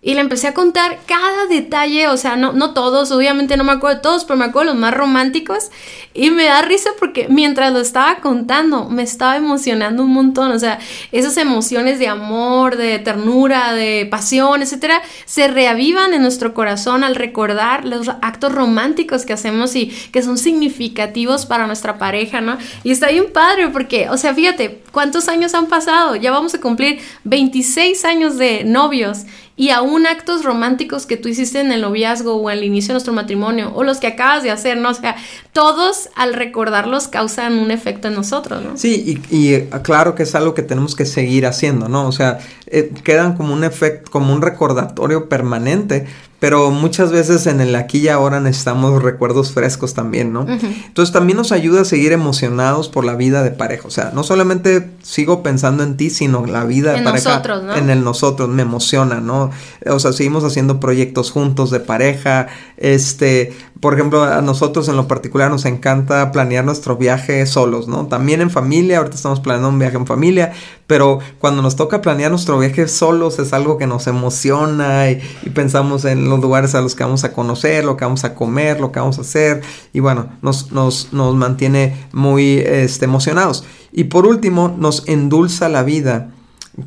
Y 0.06 0.12
le 0.12 0.20
empecé 0.20 0.48
a 0.48 0.52
contar 0.52 0.98
cada 1.06 1.46
detalle, 1.46 2.08
o 2.08 2.18
sea, 2.18 2.36
no, 2.36 2.52
no 2.52 2.74
todos, 2.74 3.10
obviamente 3.10 3.56
no 3.56 3.64
me 3.64 3.72
acuerdo 3.72 3.96
de 3.96 4.02
todos, 4.02 4.26
pero 4.26 4.38
me 4.38 4.44
acuerdo 4.44 4.72
de 4.72 4.74
los 4.74 4.80
más 4.82 4.92
románticos. 4.92 5.70
Y 6.12 6.30
me 6.30 6.44
da 6.44 6.60
risa 6.60 6.90
porque 7.00 7.26
mientras 7.30 7.72
lo 7.72 7.80
estaba 7.80 8.16
contando, 8.16 8.90
me 8.90 9.02
estaba 9.02 9.38
emocionando 9.38 10.02
un 10.02 10.12
montón. 10.12 10.52
O 10.52 10.58
sea, 10.58 10.78
esas 11.10 11.38
emociones 11.38 11.98
de 11.98 12.08
amor, 12.08 12.76
de 12.76 12.98
ternura, 12.98 13.72
de 13.72 14.06
pasión, 14.10 14.60
etcétera, 14.60 15.00
se 15.24 15.48
reavivan 15.48 16.12
en 16.12 16.20
nuestro 16.20 16.52
corazón 16.52 17.02
al 17.02 17.14
recordar 17.14 17.86
los 17.86 18.10
actos 18.20 18.52
románticos 18.52 19.24
que 19.24 19.32
hacemos 19.32 19.74
y 19.74 19.86
que 20.12 20.22
son 20.22 20.36
significativos 20.36 21.46
para 21.46 21.66
nuestra 21.66 21.96
pareja, 21.96 22.42
¿no? 22.42 22.58
Y 22.82 22.90
está 22.90 23.08
bien 23.08 23.32
padre 23.32 23.68
porque, 23.68 24.10
o 24.10 24.18
sea, 24.18 24.34
fíjate, 24.34 24.82
¿cuántos 24.92 25.28
años 25.28 25.54
han 25.54 25.66
pasado? 25.66 26.14
Ya 26.14 26.30
vamos 26.30 26.54
a 26.54 26.60
cumplir 26.60 27.00
26 27.24 28.04
años 28.04 28.36
de 28.36 28.64
novios 28.64 29.24
y 29.56 29.70
aún 29.70 30.06
actos 30.06 30.44
románticos 30.44 31.06
que 31.06 31.16
tú 31.16 31.28
hiciste 31.28 31.60
en 31.60 31.70
el 31.70 31.82
noviazgo 31.82 32.34
o 32.34 32.48
al 32.48 32.64
inicio 32.64 32.88
de 32.88 32.94
nuestro 32.94 33.12
matrimonio 33.12 33.72
o 33.74 33.84
los 33.84 33.98
que 33.98 34.08
acabas 34.08 34.42
de 34.42 34.50
hacer, 34.50 34.76
¿no? 34.78 34.90
O 34.90 34.94
sea, 34.94 35.16
todos 35.52 36.08
al 36.16 36.34
recordarlos 36.34 37.06
causan 37.06 37.58
un 37.58 37.70
efecto 37.70 38.08
en 38.08 38.14
nosotros, 38.14 38.64
¿no? 38.64 38.76
Sí, 38.76 39.20
y, 39.30 39.36
y 39.36 39.60
claro 39.82 40.14
que 40.14 40.24
es 40.24 40.34
algo 40.34 40.54
que 40.54 40.62
tenemos 40.62 40.96
que 40.96 41.06
seguir 41.06 41.46
haciendo, 41.46 41.88
¿no? 41.88 42.08
O 42.08 42.12
sea, 42.12 42.38
eh, 42.66 42.92
quedan 43.04 43.36
como 43.36 43.54
un 43.54 43.62
efecto, 43.62 44.10
como 44.10 44.32
un 44.32 44.42
recordatorio 44.42 45.28
permanente, 45.28 46.06
pero 46.44 46.70
muchas 46.70 47.10
veces 47.10 47.46
en 47.46 47.62
el 47.62 47.74
aquí 47.74 48.00
y 48.00 48.08
ahora 48.08 48.38
necesitamos 48.38 49.02
recuerdos 49.02 49.52
frescos 49.52 49.94
también, 49.94 50.34
¿no? 50.34 50.46
Entonces 50.46 51.10
también 51.10 51.38
nos 51.38 51.52
ayuda 51.52 51.80
a 51.80 51.84
seguir 51.86 52.12
emocionados 52.12 52.90
por 52.90 53.06
la 53.06 53.14
vida 53.14 53.42
de 53.42 53.50
pareja, 53.50 53.88
o 53.88 53.90
sea, 53.90 54.10
no 54.12 54.24
solamente 54.24 54.90
sigo 55.02 55.42
pensando 55.42 55.82
en 55.82 55.96
ti, 55.96 56.10
sino 56.10 56.44
la 56.44 56.64
vida 56.64 56.92
de 56.92 56.98
en 56.98 57.04
pareja 57.04 57.30
nosotros, 57.30 57.62
¿no? 57.62 57.74
en 57.74 57.88
el 57.88 58.04
nosotros, 58.04 58.50
me 58.50 58.60
emociona, 58.60 59.22
¿no? 59.22 59.52
O 59.86 59.98
sea, 59.98 60.12
seguimos 60.12 60.44
haciendo 60.44 60.80
proyectos 60.80 61.30
juntos 61.30 61.70
de 61.70 61.80
pareja, 61.80 62.48
este, 62.76 63.56
por 63.80 63.94
ejemplo, 63.94 64.24
a 64.24 64.40
nosotros 64.40 64.88
en 64.88 64.96
lo 64.96 65.08
particular 65.08 65.50
nos 65.50 65.64
encanta 65.64 66.32
planear 66.32 66.64
nuestro 66.64 66.96
viaje 66.96 67.44
solos, 67.46 67.88
¿no? 67.88 68.06
También 68.06 68.40
en 68.40 68.50
familia, 68.50 68.98
ahorita 68.98 69.16
estamos 69.16 69.40
planeando 69.40 69.68
un 69.68 69.78
viaje 69.78 69.96
en 69.96 70.06
familia, 70.06 70.52
pero 70.86 71.18
cuando 71.38 71.62
nos 71.62 71.76
toca 71.76 72.00
planear 72.00 72.30
nuestro 72.30 72.58
viaje 72.58 72.88
solos 72.88 73.38
es 73.38 73.52
algo 73.52 73.78
que 73.78 73.86
nos 73.86 74.06
emociona 74.06 75.10
y, 75.10 75.22
y 75.42 75.50
pensamos 75.50 76.04
en 76.04 76.28
los 76.34 76.42
lugares 76.42 76.74
a 76.74 76.80
los 76.80 76.94
que 76.94 77.04
vamos 77.04 77.24
a 77.24 77.32
conocer, 77.32 77.84
lo 77.84 77.96
que 77.96 78.04
vamos 78.04 78.24
a 78.24 78.34
comer, 78.34 78.80
lo 78.80 78.92
que 78.92 79.00
vamos 79.00 79.18
a 79.18 79.22
hacer 79.22 79.62
y 79.92 80.00
bueno, 80.00 80.28
nos, 80.42 80.72
nos, 80.72 81.12
nos 81.12 81.34
mantiene 81.34 82.06
muy 82.12 82.58
este, 82.58 83.04
emocionados. 83.04 83.64
Y 83.92 84.04
por 84.04 84.26
último, 84.26 84.74
nos 84.76 85.06
endulza 85.08 85.68
la 85.68 85.82
vida 85.82 86.30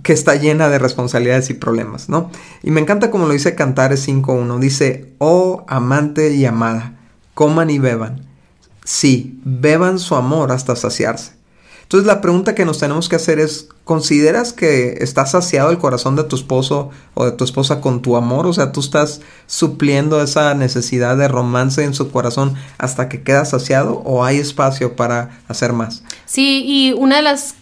que 0.04 0.14
está 0.14 0.36
llena 0.36 0.70
de 0.70 0.80
responsabilidades 0.80 1.50
y 1.50 1.54
problemas, 1.54 2.10
¿no? 2.10 2.30
Y 2.62 2.72
me 2.72 2.82
encanta 2.82 3.10
como 3.10 3.26
lo 3.26 3.34
dice 3.34 3.56
Cantares 3.56 4.08
5.1, 4.08 4.60
dice, 4.60 5.14
oh 5.18 5.66
amante 5.68 6.34
y 6.34 6.46
amada, 6.46 7.00
coman 7.34 7.70
y 7.70 7.80
beban. 7.80 8.28
Sí, 8.84 9.40
beban 9.44 10.00
su 10.00 10.16
amor 10.16 10.52
hasta 10.52 10.76
saciarse. 10.76 11.37
Entonces 11.88 12.06
la 12.06 12.20
pregunta 12.20 12.54
que 12.54 12.66
nos 12.66 12.80
tenemos 12.80 13.08
que 13.08 13.16
hacer 13.16 13.40
es, 13.40 13.70
¿consideras 13.86 14.52
que 14.52 14.98
está 15.00 15.26
saciado 15.26 15.70
el 15.70 15.78
corazón 15.78 16.18
de 16.18 16.26
tu 16.26 16.36
esposo 16.36 16.90
o 17.14 17.24
de 17.24 17.32
tu 17.32 17.46
esposa 17.46 17.80
con 17.80 18.02
tu 18.02 18.18
amor? 18.18 18.46
O 18.46 18.52
sea, 18.52 18.74
tú 18.74 18.82
estás 18.82 19.22
supliendo 19.46 20.22
esa 20.22 20.54
necesidad 20.54 21.16
de 21.16 21.30
romance 21.30 21.86
en 21.86 21.94
su 21.94 22.12
corazón 22.12 22.56
hasta 22.78 23.08
que 23.08 23.24
queda 23.24 23.46
saciado 23.46 24.02
o 24.04 24.26
hay 24.26 24.38
espacio 24.38 24.98
para 24.98 25.40
hacer 25.48 25.72
más? 25.72 26.04
Sí, 26.26 26.66
y 26.66 26.92
una 26.92 27.16
de 27.16 27.22
las, 27.22 27.56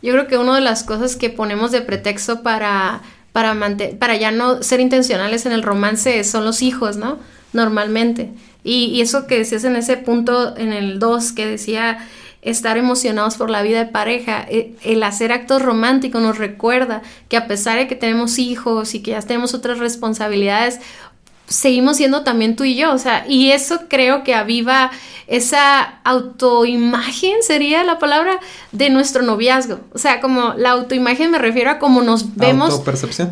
yo 0.00 0.12
creo 0.12 0.28
que 0.28 0.38
una 0.38 0.54
de 0.54 0.60
las 0.60 0.84
cosas 0.84 1.16
que 1.16 1.28
ponemos 1.28 1.72
de 1.72 1.80
pretexto 1.80 2.44
para, 2.44 3.02
para, 3.32 3.56
para 3.98 4.16
ya 4.16 4.30
no 4.30 4.62
ser 4.62 4.78
intencionales 4.78 5.44
en 5.44 5.50
el 5.50 5.64
romance 5.64 6.22
son 6.22 6.44
los 6.44 6.62
hijos, 6.62 6.98
¿no? 6.98 7.18
Normalmente. 7.52 8.30
Y, 8.62 8.84
y 8.84 9.00
eso 9.00 9.26
que 9.26 9.38
decías 9.38 9.64
en 9.64 9.74
ese 9.74 9.96
punto, 9.96 10.56
en 10.56 10.72
el 10.72 11.00
2, 11.00 11.32
que 11.32 11.46
decía 11.46 11.98
estar 12.42 12.76
emocionados 12.76 13.36
por 13.36 13.48
la 13.48 13.62
vida 13.62 13.78
de 13.78 13.90
pareja. 13.90 14.44
E, 14.48 14.74
el 14.82 15.02
hacer 15.04 15.32
actos 15.32 15.62
románticos 15.62 16.20
nos 16.20 16.38
recuerda 16.38 17.02
que 17.28 17.36
a 17.36 17.46
pesar 17.46 17.78
de 17.78 17.86
que 17.86 17.94
tenemos 17.94 18.38
hijos 18.38 18.94
y 18.94 19.02
que 19.02 19.12
ya 19.12 19.22
tenemos 19.22 19.54
otras 19.54 19.78
responsabilidades, 19.78 20.80
seguimos 21.52 21.98
siendo 21.98 22.22
también 22.22 22.56
tú 22.56 22.64
y 22.64 22.74
yo, 22.74 22.92
o 22.92 22.98
sea, 22.98 23.24
y 23.28 23.50
eso 23.50 23.82
creo 23.88 24.24
que 24.24 24.34
aviva 24.34 24.90
esa 25.26 26.00
autoimagen, 26.04 27.42
sería 27.42 27.84
la 27.84 27.98
palabra, 27.98 28.38
de 28.72 28.90
nuestro 28.90 29.22
noviazgo. 29.22 29.80
O 29.94 29.98
sea, 29.98 30.20
como 30.20 30.54
la 30.56 30.70
autoimagen 30.70 31.30
me 31.30 31.38
refiero 31.38 31.70
a 31.70 31.78
cómo 31.78 32.02
nos 32.02 32.36
vemos. 32.36 32.82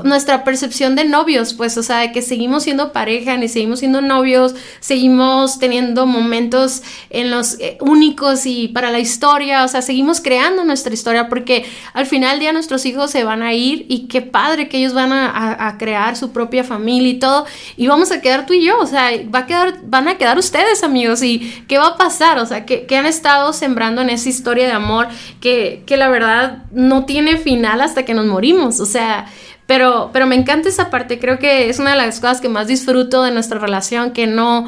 Nuestra 0.04 0.44
percepción 0.44 0.94
de 0.94 1.04
novios, 1.04 1.54
pues, 1.54 1.76
o 1.76 1.82
sea, 1.82 1.98
de 1.98 2.12
que 2.12 2.22
seguimos 2.22 2.62
siendo 2.62 2.92
pareja, 2.92 3.36
ni 3.36 3.48
seguimos 3.48 3.80
siendo 3.80 4.00
novios, 4.00 4.54
seguimos 4.80 5.58
teniendo 5.58 6.06
momentos 6.06 6.82
en 7.10 7.30
los 7.30 7.58
eh, 7.60 7.76
únicos 7.80 8.46
y 8.46 8.68
para 8.68 8.90
la 8.90 8.98
historia, 9.00 9.64
o 9.64 9.68
sea, 9.68 9.82
seguimos 9.82 10.20
creando 10.20 10.64
nuestra 10.64 10.94
historia, 10.94 11.28
porque 11.28 11.66
al 11.92 12.06
final 12.06 12.32
del 12.32 12.40
día 12.40 12.52
nuestros 12.52 12.86
hijos 12.86 13.10
se 13.10 13.24
van 13.24 13.42
a 13.42 13.52
ir 13.52 13.86
y 13.88 14.06
qué 14.08 14.22
padre 14.22 14.68
que 14.68 14.78
ellos 14.78 14.94
van 14.94 15.12
a, 15.12 15.28
a, 15.28 15.68
a 15.68 15.78
crear 15.78 16.16
su 16.16 16.32
propia 16.32 16.64
familia 16.64 17.10
y 17.10 17.18
todo, 17.18 17.46
y 17.76 17.86
vamos 17.88 18.09
a 18.10 18.20
quedar 18.20 18.46
tú 18.46 18.52
y 18.52 18.64
yo, 18.64 18.78
o 18.78 18.86
sea, 18.86 19.10
va 19.34 19.40
a 19.40 19.46
quedar, 19.46 19.80
van 19.84 20.08
a 20.08 20.18
quedar 20.18 20.38
ustedes, 20.38 20.82
amigos, 20.82 21.22
y 21.22 21.64
qué 21.68 21.78
va 21.78 21.88
a 21.88 21.96
pasar, 21.96 22.38
o 22.38 22.46
sea, 22.46 22.66
que, 22.66 22.86
que 22.86 22.96
han 22.96 23.06
estado 23.06 23.52
sembrando 23.52 24.02
en 24.02 24.10
esa 24.10 24.28
historia 24.28 24.66
de 24.66 24.72
amor 24.72 25.08
que, 25.40 25.82
que, 25.86 25.96
la 25.96 26.08
verdad 26.08 26.64
no 26.70 27.04
tiene 27.04 27.36
final 27.36 27.80
hasta 27.80 28.04
que 28.04 28.14
nos 28.14 28.26
morimos, 28.26 28.80
o 28.80 28.86
sea, 28.86 29.26
pero, 29.66 30.10
pero 30.12 30.26
me 30.26 30.34
encanta 30.34 30.68
esa 30.68 30.90
parte, 30.90 31.18
creo 31.18 31.38
que 31.38 31.68
es 31.68 31.78
una 31.78 31.90
de 31.90 31.96
las 31.96 32.20
cosas 32.20 32.40
que 32.40 32.48
más 32.48 32.66
disfruto 32.66 33.22
de 33.22 33.30
nuestra 33.30 33.58
relación, 33.58 34.12
que 34.12 34.26
no, 34.26 34.66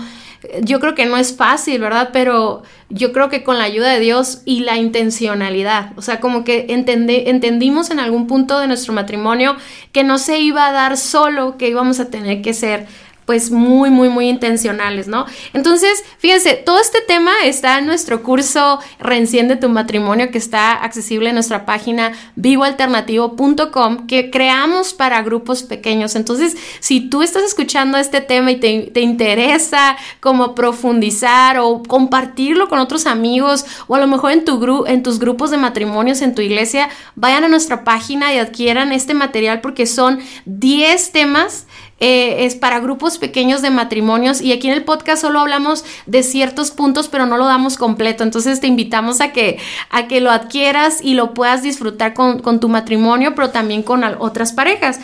yo 0.62 0.80
creo 0.80 0.94
que 0.94 1.06
no 1.06 1.16
es 1.16 1.37
fácil, 1.37 1.80
¿verdad? 1.80 2.11
Pero 2.12 2.62
yo 2.88 3.12
creo 3.12 3.28
que 3.28 3.42
con 3.42 3.58
la 3.58 3.64
ayuda 3.64 3.90
de 3.92 4.00
Dios 4.00 4.42
y 4.44 4.61
la 4.61 4.76
intencionalidad, 4.76 5.92
o 5.96 6.02
sea, 6.02 6.20
como 6.20 6.44
que 6.44 6.66
entendí, 6.68 7.25
entendimos 7.26 7.90
en 7.90 8.00
algún 8.00 8.26
punto 8.26 8.58
de 8.58 8.66
nuestro 8.66 8.92
matrimonio 8.92 9.56
que 9.92 10.04
no 10.04 10.18
se 10.18 10.38
iba 10.38 10.66
a 10.66 10.72
dar 10.72 10.96
solo, 10.96 11.56
que 11.56 11.68
íbamos 11.68 12.00
a 12.00 12.11
tener 12.11 12.42
que 12.42 12.54
ser 12.54 12.87
pues 13.25 13.50
muy, 13.50 13.91
muy, 13.91 14.09
muy 14.09 14.29
intencionales, 14.29 15.07
¿no? 15.09 15.26
Entonces, 15.52 16.02
fíjense, 16.19 16.55
todo 16.55 16.81
este 16.81 17.00
tema 17.00 17.33
está 17.45 17.79
en 17.79 17.87
nuestro 17.87 18.23
curso 18.23 18.81
Reenciende 18.99 19.57
tu 19.57 19.69
matrimonio 19.69 20.31
que 20.31 20.38
está 20.38 20.73
accesible 20.73 21.29
en 21.29 21.35
nuestra 21.35 21.67
página 21.67 22.12
vivoalternativo.com 22.37 24.07
que 24.07 24.31
creamos 24.31 24.95
para 24.95 25.23
grupos 25.23 25.62
pequeños. 25.62 26.17
Entonces, 26.17 26.57
si 26.81 27.09
tú 27.09 27.23
estás 27.23 27.43
escuchando 27.45 27.99
este 27.99 28.21
tema 28.21 28.50
y 28.50 28.57
te, 28.57 28.91
te 28.93 29.00
interesa 29.00 29.97
como 30.21 30.55
profundizar 30.55 31.59
o 31.59 31.83
compartirlo 31.83 32.69
con 32.69 32.79
otros 32.79 33.07
amigos 33.07 33.64
o 33.87 33.95
a 33.95 34.00
lo 34.00 34.07
mejor 34.07 34.33
en, 34.33 34.45
tu 34.45 34.87
en 34.87 35.02
tus 35.02 35.19
grupos 35.19 35.50
de 35.50 35.57
matrimonios 35.57 36.23
en 36.23 36.35
tu 36.35 36.43
iglesia, 36.43 36.88
vayan 37.14 37.45
a 37.45 37.49
nuestra 37.49 37.85
página 37.85 38.33
y 38.35 38.38
adquieran 38.38 38.93
este 38.93 39.14
material 39.14 39.61
porque 39.61 39.87
son 39.87 40.21
10 40.47 41.12
temas 41.12 41.67
eh, 42.04 42.47
es 42.47 42.56
para 42.56 42.80
grupos 42.80 43.18
pequeños 43.18 43.62
de 43.62 43.71
matrimonios 43.71 44.40
y 44.40 44.52
aquí 44.52 44.66
en 44.66 44.75
el 44.75 44.82
podcast 44.82 45.23
solo 45.23 45.38
hablamos 45.38 45.85
de 46.06 46.25
ciertos 46.25 46.73
puntos 46.73 47.06
pero 47.06 47.26
no 47.26 47.37
lo 47.37 47.44
damos 47.47 47.76
completo. 47.78 48.25
Entonces 48.25 48.59
te 48.59 48.66
invitamos 48.66 49.21
a 49.21 49.32
que 49.32 49.61
a 49.88 50.09
que 50.09 50.21
lo 50.21 50.32
adquieras 50.32 51.00
y 51.00 51.14
lo 51.14 51.32
puedas 51.32 51.62
disfrutar 51.62 52.12
con, 52.12 52.40
con 52.40 52.59
tu 52.59 52.68
matrimonio 52.68 53.37
pero 53.37 53.50
también 53.50 53.85
con 53.85 54.02
otras 54.18 54.52
parejas 54.52 54.99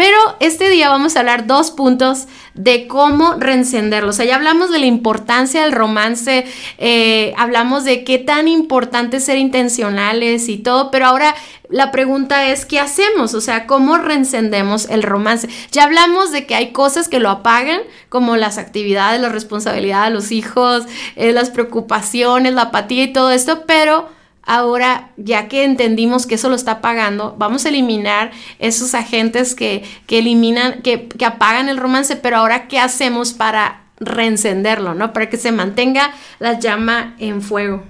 pero 0.00 0.16
este 0.40 0.70
día 0.70 0.88
vamos 0.88 1.14
a 1.14 1.20
hablar 1.20 1.46
dos 1.46 1.72
puntos 1.72 2.26
de 2.54 2.86
cómo 2.86 3.34
reencenderlo. 3.34 4.08
O 4.08 4.12
sea, 4.14 4.24
ya 4.24 4.36
hablamos 4.36 4.70
de 4.70 4.78
la 4.78 4.86
importancia 4.86 5.60
del 5.60 5.72
romance, 5.72 6.46
eh, 6.78 7.34
hablamos 7.36 7.84
de 7.84 8.02
qué 8.02 8.16
tan 8.16 8.48
importante 8.48 9.18
es 9.18 9.26
ser 9.26 9.36
intencionales 9.36 10.48
y 10.48 10.56
todo, 10.56 10.90
pero 10.90 11.04
ahora 11.04 11.34
la 11.68 11.92
pregunta 11.92 12.48
es, 12.48 12.64
¿qué 12.64 12.80
hacemos? 12.80 13.34
O 13.34 13.42
sea, 13.42 13.66
¿cómo 13.66 13.98
reencendemos 13.98 14.88
el 14.88 15.02
romance? 15.02 15.50
Ya 15.70 15.84
hablamos 15.84 16.32
de 16.32 16.46
que 16.46 16.54
hay 16.54 16.72
cosas 16.72 17.06
que 17.06 17.20
lo 17.20 17.28
apagan, 17.28 17.82
como 18.08 18.38
las 18.38 18.56
actividades, 18.56 19.20
la 19.20 19.28
responsabilidad 19.28 20.06
de 20.06 20.12
los 20.12 20.32
hijos, 20.32 20.84
eh, 21.16 21.32
las 21.32 21.50
preocupaciones, 21.50 22.54
la 22.54 22.62
apatía 22.62 23.04
y 23.04 23.12
todo 23.12 23.32
esto, 23.32 23.66
pero 23.66 24.08
Ahora, 24.52 25.12
ya 25.16 25.46
que 25.46 25.62
entendimos 25.64 26.26
que 26.26 26.34
eso 26.34 26.48
lo 26.48 26.56
está 26.56 26.72
apagando, 26.72 27.36
vamos 27.38 27.64
a 27.64 27.68
eliminar 27.68 28.32
esos 28.58 28.96
agentes 28.96 29.54
que, 29.54 29.84
que 30.08 30.18
eliminan, 30.18 30.82
que, 30.82 31.06
que, 31.06 31.24
apagan 31.24 31.68
el 31.68 31.76
romance, 31.76 32.16
pero 32.16 32.38
ahora, 32.38 32.66
¿qué 32.66 32.80
hacemos 32.80 33.32
para 33.32 33.84
reencenderlo, 34.00 34.94
no? 34.94 35.12
Para 35.12 35.30
que 35.30 35.36
se 35.36 35.52
mantenga 35.52 36.10
la 36.40 36.58
llama 36.58 37.14
en 37.20 37.42
fuego. 37.42 37.84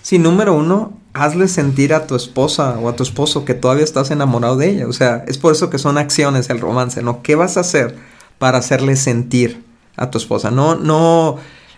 Sí, 0.00 0.18
número 0.18 0.54
uno, 0.54 0.94
hazle 1.12 1.48
sentir 1.48 1.92
a 1.92 2.06
tu 2.06 2.16
esposa 2.16 2.78
o 2.80 2.88
a 2.88 2.96
tu 2.96 3.02
esposo 3.02 3.44
que 3.44 3.52
todavía 3.52 3.84
estás 3.84 4.10
enamorado 4.10 4.56
de 4.56 4.70
ella. 4.70 4.88
O 4.88 4.94
sea, 4.94 5.22
es 5.26 5.36
por 5.36 5.52
eso 5.52 5.68
que 5.68 5.76
son 5.76 5.98
acciones 5.98 6.48
el 6.48 6.60
romance, 6.60 7.02
¿no? 7.02 7.20
¿Qué 7.20 7.34
vas 7.34 7.58
a 7.58 7.60
hacer 7.60 7.94
para 8.38 8.56
hacerle 8.56 8.96
sentir 8.96 9.62
a 9.96 10.10
tu 10.10 10.16
esposa? 10.16 10.50
No, 10.50 10.76
no 10.76 11.36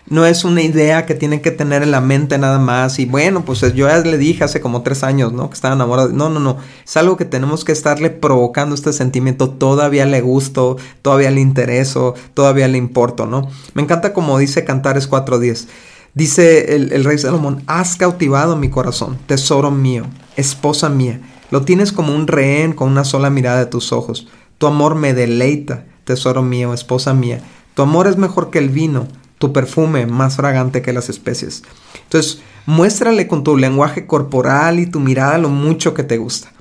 no 0.09 0.25
es 0.25 0.43
una 0.43 0.63
idea 0.63 1.05
que 1.05 1.13
tienen 1.13 1.41
que 1.41 1.51
tener 1.51 1.83
en 1.83 1.91
la 1.91 2.01
mente 2.01 2.37
nada 2.37 2.57
más 2.57 2.97
y 2.99 3.05
bueno, 3.05 3.45
pues 3.45 3.61
yo 3.61 3.87
ya 3.87 3.99
le 3.99 4.17
dije 4.17 4.43
hace 4.43 4.59
como 4.59 4.81
tres 4.81 5.03
años, 5.03 5.33
¿no? 5.33 5.49
Que 5.49 5.53
estaba 5.53 5.75
enamorado. 5.75 6.09
No, 6.09 6.29
no, 6.29 6.39
no. 6.39 6.57
Es 6.83 6.97
algo 6.97 7.15
que 7.15 7.25
tenemos 7.25 7.63
que 7.63 7.71
estarle 7.71 8.09
provocando 8.09 8.73
este 8.73 8.91
sentimiento. 8.91 9.51
Todavía 9.51 10.05
le 10.05 10.21
gusto, 10.21 10.77
todavía 11.01 11.29
le 11.29 11.41
intereso, 11.41 12.15
todavía 12.33 12.67
le 12.67 12.77
importo, 12.77 13.27
¿no? 13.27 13.49
Me 13.73 13.83
encanta 13.83 14.13
como 14.13 14.39
dice 14.39 14.65
Cantares 14.65 15.09
4.10. 15.09 15.67
Dice 16.15 16.75
el, 16.75 16.91
el 16.91 17.03
rey 17.03 17.19
Salomón, 17.19 17.61
has 17.67 17.95
cautivado 17.95 18.55
mi 18.55 18.69
corazón, 18.69 19.19
tesoro 19.27 19.69
mío, 19.69 20.05
esposa 20.35 20.89
mía. 20.89 21.21
Lo 21.51 21.61
tienes 21.61 21.91
como 21.91 22.15
un 22.15 22.25
rehén 22.25 22.73
con 22.73 22.89
una 22.89 23.03
sola 23.03 23.29
mirada 23.29 23.59
de 23.59 23.65
tus 23.67 23.91
ojos. 23.91 24.27
Tu 24.57 24.65
amor 24.65 24.95
me 24.95 25.13
deleita, 25.13 25.85
tesoro 26.03 26.41
mío, 26.41 26.73
esposa 26.73 27.13
mía. 27.13 27.41
Tu 27.75 27.83
amor 27.83 28.07
es 28.07 28.17
mejor 28.17 28.49
que 28.49 28.57
el 28.57 28.69
vino 28.69 29.07
tu 29.39 29.51
perfume 29.51 30.05
más 30.05 30.35
fragante 30.35 30.83
que 30.83 30.93
las 30.93 31.09
especies. 31.09 31.63
Entonces, 32.03 32.41
muéstrale 32.65 33.27
con 33.27 33.43
tu 33.43 33.57
lenguaje 33.57 34.05
corporal 34.05 34.79
y 34.79 34.85
tu 34.85 34.99
mirada 34.99 35.39
lo 35.39 35.49
mucho 35.49 35.95
que 35.95 36.03
te 36.03 36.17
gusta. 36.17 36.51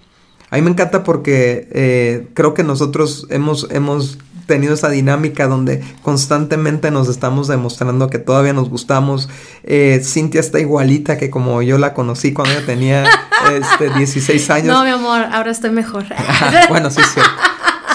A 0.51 0.57
mí 0.57 0.63
me 0.63 0.71
encanta 0.71 1.05
porque 1.05 1.69
eh, 1.73 2.29
creo 2.33 2.55
que 2.55 2.63
nosotros 2.63 3.27
hemos, 3.29 3.69
hemos 3.71 4.19
tenido 4.47 4.75
esa 4.75 4.89
dinámica 4.89 5.47
donde 5.47 5.85
constantemente 6.03 6.91
nos 6.91 7.09
estamos 7.09 7.49
demostrando 7.49 8.09
que 8.09 8.19
todavía 8.19 8.55
nos 8.55 8.71
gustamos. 8.71 9.29
Eh, 9.63 10.01
Cintia 10.03 10.41
está 10.41 10.59
igualita 10.59 11.19
que 11.19 11.29
como 11.29 11.61
yo 11.61 11.77
la 11.77 11.93
conocí 11.93 12.33
cuando 12.33 12.55
ella 12.55 12.65
tenía 12.65 13.05
este, 13.53 13.91
16 13.97 14.51
años. 14.51 14.75
No, 14.75 14.83
mi 14.85 14.91
amor, 14.91 15.27
ahora 15.31 15.51
estoy 15.51 15.71
mejor. 15.71 16.07
bueno, 16.71 16.91
sí, 16.91 17.03
sí. 17.15 17.21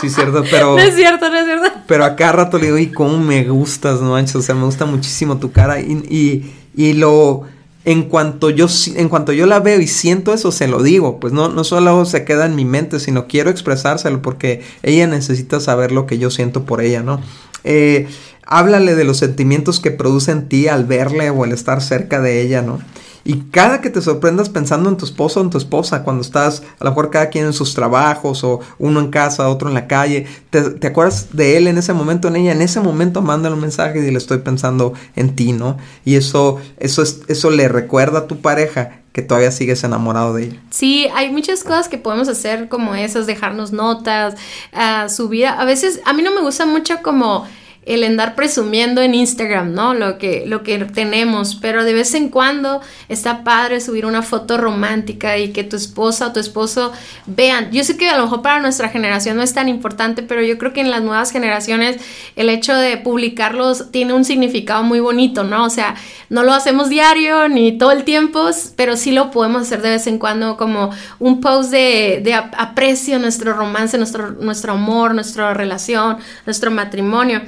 Sí, 0.04 0.10
cierto, 0.10 0.44
pero... 0.50 0.76
No 0.76 0.82
es 0.82 0.96
cierto, 0.96 1.30
no 1.30 1.38
es 1.38 1.46
cierto. 1.46 1.70
Pero 1.88 2.04
a 2.04 2.16
cada 2.16 2.34
rato 2.34 2.58
le 2.58 2.66
digo, 2.66 2.78
y 2.78 2.92
cómo 2.92 3.18
me 3.18 3.44
gustas, 3.46 4.02
no 4.02 4.12
manches, 4.12 4.36
o 4.36 4.42
sea, 4.42 4.54
me 4.56 4.66
gusta 4.66 4.86
muchísimo 4.86 5.38
tu 5.38 5.52
cara 5.52 5.80
y, 5.80 5.94
y, 6.10 6.54
y 6.76 6.94
lo 6.94 7.44
en 7.86 8.04
cuanto 8.04 8.50
yo 8.50 8.68
en 8.96 9.10
cuanto 9.10 9.34
yo 9.34 9.46
la 9.46 9.60
veo 9.60 9.82
y 9.82 9.88
siento 9.88 10.34
eso 10.34 10.52
se 10.52 10.68
lo 10.68 10.82
digo. 10.82 11.20
Pues 11.20 11.34
no 11.34 11.50
no 11.50 11.64
solo 11.64 12.06
se 12.06 12.24
queda 12.24 12.46
en 12.46 12.56
mi 12.56 12.66
mente 12.66 13.00
sino 13.00 13.28
quiero 13.28 13.50
expresárselo 13.50 14.22
porque 14.22 14.62
ella 14.84 15.08
necesita 15.08 15.60
saber 15.60 15.92
lo 15.92 16.06
que 16.06 16.18
yo 16.18 16.32
siento 16.32 16.64
por 16.64 16.82
ella 16.82 17.04
no 17.04 17.20
eh, 17.66 18.08
háblale 18.46 18.96
de 18.96 19.04
los 19.04 19.18
sentimientos 19.18 19.80
que 19.80 19.92
produce 19.92 20.32
en 20.32 20.48
ti 20.48 20.68
al 20.68 20.86
verle 20.86 21.30
o 21.30 21.44
al 21.44 21.52
estar 21.52 21.82
cerca 21.82 22.22
de 22.22 22.42
ella 22.42 22.62
no 22.62 22.80
y 23.26 23.42
cada 23.52 23.80
que 23.80 23.90
te 23.90 24.02
sorprendas 24.02 24.50
pensando 24.50 24.90
en 24.90 24.98
tu 24.98 25.06
esposo 25.06 25.40
o 25.40 25.44
en 25.44 25.50
tu 25.50 25.58
esposa, 25.58 26.04
cuando 26.04 26.22
estás, 26.22 26.64
a 26.80 26.84
lo 26.84 26.92
mejor 26.92 27.10
cada 27.10 27.30
quien 27.30 27.46
en 27.46 27.54
sus 27.54 27.74
trabajos, 27.74 28.44
o 28.44 28.60
uno 28.80 29.00
en 29.00 29.12
casa, 29.12 29.48
otro 29.48 29.70
en 29.70 29.74
la 29.74 29.88
calle, 29.88 30.28
te, 30.50 30.88
acuerdas 30.88 31.30
de 31.32 31.58
él 31.58 31.68
en 31.68 31.78
ese 31.78 31.94
momento, 31.94 32.28
en 32.28 32.36
ella, 32.36 32.52
en 32.52 32.62
ese 32.62 32.82
momento 32.82 33.22
mándale 33.22 33.56
un 33.56 33.62
mensaje 33.62 34.00
y 34.00 34.12
le 34.12 34.18
estoy 34.18 34.40
pensando 34.40 34.94
en 35.16 35.36
ti, 35.36 35.54
¿no? 35.54 35.78
Y 36.04 36.16
eso, 36.16 36.60
eso, 36.78 37.02
es, 37.02 37.22
eso 37.28 37.50
le 37.50 37.70
recuerda 37.70 38.20
a 38.20 38.28
tu 38.28 38.42
pareja 38.42 39.00
que 39.14 39.22
todavía 39.22 39.52
sigues 39.52 39.84
enamorado 39.84 40.34
de 40.34 40.46
ella. 40.46 40.62
Sí, 40.72 41.08
hay 41.16 41.32
muchas 41.32 41.64
cosas 41.64 41.88
que 41.88 42.00
podemos 42.00 42.28
hacer 42.28 42.68
como 42.68 42.96
esas, 42.96 43.28
dejarnos 43.28 43.72
notas, 43.72 44.34
uh, 44.74 45.08
subir. 45.08 45.46
A 45.46 45.64
veces, 45.66 46.02
a 46.04 46.14
mí 46.14 46.24
no 46.24 46.34
me 46.34 46.42
gusta 46.42 46.66
mucho 46.66 47.02
como 47.04 47.46
el 47.86 48.04
andar 48.04 48.36
presumiendo 48.36 49.02
en 49.02 49.14
Instagram, 49.14 49.74
¿no? 49.74 49.94
Lo 49.94 50.18
que, 50.18 50.46
lo 50.46 50.64
que 50.64 50.78
tenemos, 50.86 51.56
pero 51.56 51.84
de 51.84 51.94
vez 51.94 52.14
en 52.14 52.30
cuando 52.30 52.82
está 53.10 53.44
padre 53.44 53.82
subir 53.82 54.06
una 54.06 54.22
foto 54.22 54.58
romántica 54.58 55.38
y 55.38 55.52
que 55.52 55.64
tu 55.64 55.76
esposa 55.76 56.28
o 56.28 56.34
tu 56.34 56.40
esposo 56.40 56.94
vean. 57.26 57.72
Yo 57.72 57.84
sé 57.84 57.98
que 57.98 58.10
a 58.10 58.18
lo 58.18 58.24
mejor 58.24 58.42
para 58.42 58.60
nuestra 58.60 58.90
generación 58.90 59.38
no 59.38 59.44
es 59.44 59.54
tan 59.54 59.68
importante, 59.68 60.24
pero 60.24 60.42
yo 60.42 60.58
creo 60.58 60.74
que 60.74 60.82
en 60.82 60.92
las 60.92 61.02
nuevas 61.02 61.32
generaciones 61.32 61.98
el 62.36 62.50
hecho 62.50 62.74
de 62.76 62.98
publicarlos 62.98 63.92
tiene 63.92 64.14
un 64.14 64.24
significado 64.24 64.84
muy 64.84 65.00
bonito, 65.00 65.44
¿no? 65.44 65.66
O 65.66 65.70
sea, 65.70 65.96
no 66.30 66.44
lo 66.44 66.54
hacemos 66.54 66.90
diario 66.90 67.50
ni 67.50 67.78
todo 67.78 67.92
el 67.92 68.04
tiempo, 68.04 68.50
pero 68.76 68.96
sí 68.96 69.12
lo 69.12 69.32
podemos 69.32 69.64
hacer 69.64 69.82
de 69.82 69.90
vez 69.92 70.08
en 70.08 70.20
cuando 70.20 70.58
como 70.58 70.92
un 71.20 71.42
post 71.42 71.72
de, 71.72 72.22
de 72.24 72.34
aprecio 72.34 73.20
nuestro 73.20 73.54
romance, 73.54 73.98
nuestro, 73.98 74.32
nuestro 74.32 74.74
amor, 74.74 75.14
nuestra 75.14 75.54
relación, 75.54 76.18
nuestro 76.46 76.72
matrimonio. 76.72 77.42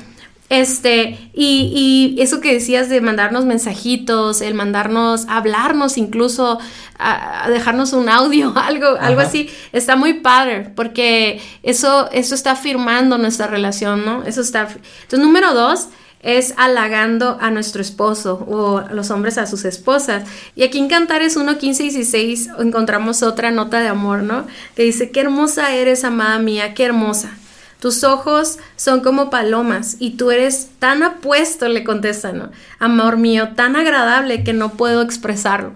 Este, 0.50 1.18
y, 1.34 2.16
eso 2.20 2.40
que 2.40 2.54
decías 2.54 2.88
de 2.88 3.02
mandarnos 3.02 3.46
mensajitos, 3.46 4.42
el 4.42 4.54
mandarnos, 4.54 5.26
hablarnos 5.28 5.98
incluso, 5.98 6.60
a, 7.00 7.50
dejarnos 7.50 7.94
un 7.94 8.10
audio, 8.10 8.54
algo, 8.58 8.96
algo 9.00 9.22
así, 9.22 9.50
está 9.72 9.96
muy 9.96 10.16
padre, 10.16 10.72
porque 10.76 11.42
eso, 11.64 12.10
eso 12.12 12.36
está 12.36 12.52
afirmando 12.52 13.18
nuestra 13.18 13.48
relación, 13.48 14.06
¿no? 14.06 14.24
Eso 14.24 14.42
está. 14.42 14.68
Entonces, 15.02 15.20
número 15.20 15.54
dos 15.54 15.88
es 16.22 16.56
halagando 16.58 17.38
a 17.40 17.52
nuestro 17.52 17.84
esposo 17.84 18.46
o 18.48 18.80
a 18.80 18.92
los 18.94 19.12
hombres 19.12 19.38
a 19.38 19.46
sus 19.46 19.64
esposas. 19.64 20.24
Y 20.56 20.64
aquí 20.64 20.80
en 20.80 20.88
Cantares 20.88 21.38
1, 21.38 21.58
15 21.58 21.84
y 21.84 21.90
16 21.90 22.50
encontramos 22.60 23.22
otra 23.22 23.52
nota 23.52 23.80
de 23.80 23.88
amor, 23.88 24.24
¿no? 24.24 24.48
Que 24.76 24.84
dice, 24.84 25.12
qué 25.12 25.22
hermosa 25.22 25.74
eres, 25.76 26.04
amada 26.04 26.40
mía, 26.40 26.74
qué 26.74 26.84
hermosa. 26.84 27.38
Tus 27.86 28.04
ojos 28.04 28.58
son 28.78 29.02
como 29.02 29.30
palomas 29.30 29.98
y 30.00 30.18
tú 30.18 30.32
eres 30.32 30.72
tan 30.80 31.04
apuesto, 31.04 31.68
le 31.68 31.84
contesta, 31.84 32.32
¿no? 32.32 32.50
Amor 32.80 33.18
mío, 33.18 33.50
tan 33.56 33.76
agradable 33.76 34.44
que 34.44 34.54
no 34.54 34.72
puedo 34.72 35.04
expresarlo. 35.04 35.76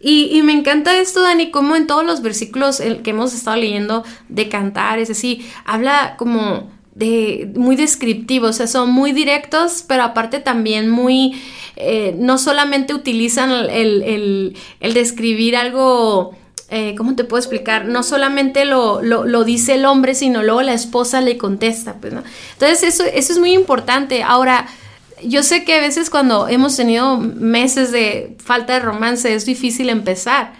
Y, 0.00 0.40
me 0.40 0.54
encanta 0.54 0.96
esto, 0.96 1.20
Dani, 1.20 1.50
como 1.50 1.76
en 1.76 1.86
todos 1.86 2.02
los 2.02 2.22
versículos 2.22 2.80
que 2.80 3.10
hemos 3.10 3.34
estado 3.34 3.58
leyendo 3.58 4.04
de 4.30 4.48
cantar, 4.48 5.00
es 5.00 5.08
decir, 5.08 5.44
habla 5.66 6.14
como 6.16 6.70
de 6.94 7.52
muy 7.54 7.76
descriptivos, 7.76 8.48
o 8.48 8.52
sea, 8.54 8.66
son 8.66 8.90
muy 8.90 9.12
directos, 9.12 9.84
pero 9.86 10.04
aparte 10.04 10.38
también 10.38 10.88
muy, 10.88 11.42
eh, 11.76 12.16
no 12.18 12.38
solamente 12.38 12.94
utilizan 12.94 13.50
el, 13.50 14.56
el 14.80 14.94
describir 14.94 15.56
algo 15.56 16.34
eh, 16.70 16.94
¿cómo 16.96 17.16
te 17.16 17.24
puedo 17.24 17.40
explicar? 17.40 17.86
No 17.86 18.04
solamente 18.04 18.64
lo, 18.64 19.02
lo, 19.02 19.44
dice 19.44 19.74
el 19.74 19.84
hombre, 19.84 20.14
sino 20.14 20.42
luego 20.42 20.62
la 20.62 20.72
esposa 20.72 21.20
le 21.20 21.36
contesta, 21.36 21.94
pues, 21.94 22.12
¿no? 22.12 22.22
Entonces 22.52 22.82
eso, 22.84 23.04
eso 23.04 23.32
es 23.32 23.38
muy 23.40 23.52
importante. 23.52 24.22
Ahora, 24.22 24.68
yo 25.24 25.42
sé 25.42 25.64
que 25.64 25.74
a 25.74 25.80
veces 25.80 26.10
cuando 26.10 26.46
hemos 26.46 26.76
tenido 26.76 27.18
meses 27.18 27.90
de 27.90 28.36
falta 28.42 28.74
de 28.74 28.80
romance 28.80 29.34
es 29.34 29.46
difícil 29.46 29.90
empezar, 29.90 30.52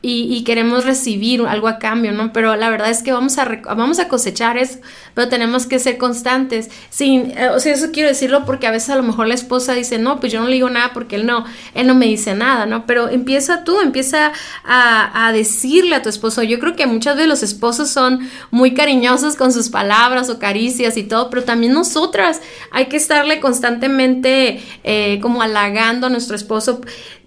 y, 0.00 0.44
queremos 0.44 0.84
recibir 0.84 1.42
algo 1.42 1.68
a 1.68 1.78
cambio, 1.78 2.12
¿no? 2.12 2.32
Pero 2.32 2.54
la 2.56 2.70
verdad 2.70 2.90
es 2.90 3.02
que 3.02 3.12
vamos 3.12 3.36
a, 3.38 3.44
vamos 3.44 3.98
a 3.98 4.08
cosechar 4.08 4.56
eso, 4.56 4.78
pero 5.14 5.28
tenemos 5.28 5.66
que 5.66 5.78
ser 5.78 5.98
constantes. 5.98 6.70
Sin, 6.88 7.32
eh, 7.36 7.48
o 7.48 7.58
sea, 7.58 7.74
eso 7.74 7.88
quiero 7.92 8.08
decirlo 8.08 8.44
porque 8.44 8.66
a 8.66 8.70
veces 8.70 8.90
a 8.90 8.96
lo 8.96 9.02
mejor 9.02 9.26
la 9.26 9.34
esposa 9.34 9.74
dice, 9.74 9.98
no, 9.98 10.20
pues 10.20 10.32
yo 10.32 10.40
no 10.40 10.46
le 10.46 10.54
digo 10.54 10.70
nada 10.70 10.92
porque 10.92 11.16
él 11.16 11.26
no, 11.26 11.44
él 11.74 11.86
no 11.86 11.94
me 11.94 12.06
dice 12.06 12.34
nada, 12.34 12.66
¿no? 12.66 12.86
Pero 12.86 13.08
empieza 13.08 13.64
tú, 13.64 13.80
empieza 13.80 14.32
a, 14.64 15.26
a 15.26 15.32
decirle 15.32 15.96
a 15.96 16.02
tu 16.02 16.08
esposo. 16.08 16.42
Yo 16.44 16.60
creo 16.60 16.76
que 16.76 16.86
muchas 16.86 17.16
veces 17.16 17.28
los 17.28 17.42
esposos 17.42 17.90
son 17.90 18.20
muy 18.50 18.74
cariñosos 18.74 19.34
con 19.34 19.52
sus 19.52 19.68
palabras 19.68 20.30
o 20.30 20.38
caricias 20.38 20.96
y 20.96 21.02
todo, 21.02 21.28
pero 21.28 21.42
también 21.42 21.72
nosotras 21.72 22.40
hay 22.70 22.86
que 22.86 22.96
estarle 22.96 23.40
constantemente 23.40 24.62
eh, 24.84 25.18
como 25.20 25.42
halagando 25.42 26.06
a 26.06 26.10
nuestro 26.10 26.36
esposo. 26.36 26.80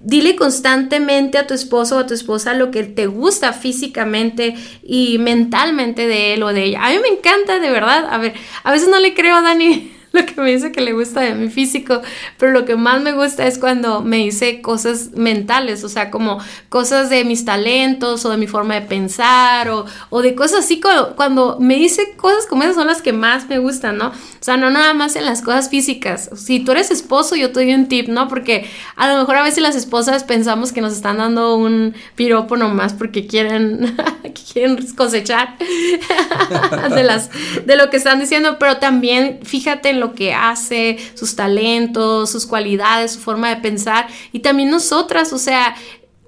Dile 0.04 0.36
constantemente 0.36 1.38
a 1.38 1.46
tu 1.46 1.54
esposo 1.54 1.96
o 1.96 2.00
a 2.00 2.08
tu 2.08 2.14
esposa 2.14 2.54
lo 2.54 2.72
que 2.72 2.84
te 2.84 3.08
gusta 3.08 3.54
físicamente 3.54 4.56
y 4.84 5.18
mentalmente 5.20 6.08
de 6.08 6.34
él 6.34 6.44
o 6.44 6.54
de 6.54 6.64
ella. 6.64 6.86
A 6.86 6.90
mí 6.90 6.98
me 7.02 7.10
encanta, 7.10 7.60
de 7.60 7.70
verdad. 7.70 8.08
A 8.10 8.18
ver, 8.18 8.34
a 8.64 8.72
veces 8.72 8.90
no 8.90 9.00
le 9.00 9.14
creo 9.14 9.36
a 9.36 9.42
Dani 9.42 9.92
lo 10.14 10.26
que 10.26 10.42
me 10.42 10.52
dice 10.52 10.72
que 10.72 10.82
le 10.82 10.94
gusta 10.94 11.22
de 11.22 11.36
mi 11.36 11.50
físico, 11.50 12.02
pero 12.38 12.52
lo 12.52 12.66
que 12.66 12.76
más 12.76 13.02
me 13.02 13.14
gusta 13.14 13.48
es 13.48 13.58
cuando 13.58 14.02
me 14.02 14.18
dice 14.18 14.62
cosas 14.62 15.12
mentales, 15.14 15.84
o 15.84 15.90
sea, 15.90 16.12
como 16.12 16.40
cosas 16.70 17.10
de 17.10 17.24
mis 17.24 17.46
talentos 17.46 18.26
o 18.26 18.30
de 18.30 18.38
mi 18.38 18.48
forma 18.48 18.76
de 18.76 18.82
pensar 18.82 19.70
o, 19.70 19.86
o 20.10 20.22
de 20.22 20.36
cosas 20.36 20.66
así, 20.66 20.82
cuando, 20.82 21.16
cuando, 21.16 21.58
me 21.60 21.76
dice 21.76 22.14
cosas 22.18 22.46
como 22.46 22.64
esas 22.64 22.76
son 22.76 22.88
las 22.88 23.02
que 23.02 23.14
más 23.14 23.48
me 23.48 23.60
gustan, 23.60 23.98
¿no? 23.98 24.10
O 24.10 24.44
sea, 24.44 24.58
no 24.58 24.70
nada 24.70 24.94
más 24.94 25.16
en 25.16 25.26
las 25.26 25.42
cosas 25.42 25.70
físicas. 25.70 26.30
Si 26.36 26.60
tú 26.60 26.72
eres 26.72 26.92
esposo, 26.92 27.36
yo 27.36 27.52
te 27.52 27.64
doy 27.64 27.74
un 27.74 27.88
tip, 27.88 28.08
¿no? 28.08 28.28
Porque 28.28 28.70
a 28.96 29.12
lo 29.12 29.20
mejor 29.20 29.38
a 29.38 29.44
veces 29.44 29.62
las 29.62 29.76
esposas 29.76 30.24
pensamos 30.24 30.72
que 30.72 30.82
nos 30.82 30.94
están 30.94 31.18
dando 31.18 31.56
un 31.56 31.94
piropo 32.16 32.58
nomás 32.58 32.94
porque 32.94 33.28
quieren, 33.28 33.96
quieren 34.52 34.86
cosechar 34.96 35.58
de, 36.90 37.04
las, 37.04 37.30
de 37.66 37.76
lo 37.76 37.90
que 37.90 37.98
están 37.98 38.20
diciendo, 38.20 38.58
pero 38.60 38.78
también 38.78 39.40
fíjate 39.44 39.90
en 39.90 40.00
lo 40.00 40.14
que 40.14 40.34
hace, 40.34 40.98
sus 41.14 41.36
talentos, 41.36 42.30
sus 42.30 42.46
cualidades, 42.46 43.14
su 43.14 43.20
forma 43.20 43.50
de 43.50 43.58
pensar 43.58 44.08
y 44.32 44.40
también 44.40 44.70
nosotras, 44.70 45.34
o 45.34 45.38
sea, 45.38 45.76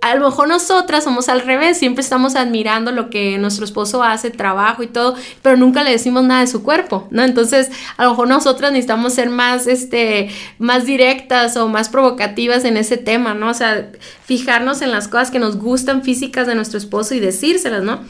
a 0.03 0.15
lo 0.15 0.25
mejor 0.25 0.49
nosotras 0.49 1.05
somos 1.05 1.29
al 1.29 1.39
revés, 1.41 1.77
siempre 1.77 2.01
estamos 2.01 2.35
admirando 2.35 2.91
lo 2.91 3.09
que 3.09 3.37
nuestro 3.37 3.63
esposo 3.63 4.03
hace, 4.03 4.31
trabajo 4.31 4.83
y 4.83 4.87
todo, 4.87 5.15
pero 5.41 5.55
nunca 5.55 5.81
le 5.81 5.91
decimos 5.91 6.25
nada 6.25 6.41
de 6.41 6.47
su 6.47 6.61
cuerpo, 6.61 7.07
¿no? 7.09 7.23
Entonces, 7.23 7.71
a 7.95 8.03
lo 8.03 8.09
mejor 8.09 8.27
nosotras 8.27 8.73
necesitamos 8.73 9.13
ser 9.13 9.29
más, 9.29 9.65
este, 9.65 10.29
más 10.59 10.85
directas 10.85 11.55
o 11.55 11.69
más 11.69 11.87
provocativas 11.87 12.65
en 12.65 12.75
ese 12.75 12.97
tema, 12.97 13.33
¿no? 13.33 13.49
O 13.49 13.53
sea, 13.53 13.91
fijarnos 14.25 14.81
en 14.81 14.91
las 14.91 15.07
cosas 15.07 15.31
que 15.31 15.39
nos 15.39 15.55
gustan 15.55 16.03
físicas 16.03 16.47
de 16.47 16.55
nuestro 16.55 16.77
esposo 16.77 17.15
y 17.15 17.21
decírselas, 17.21 17.83
¿no? 17.83 18.01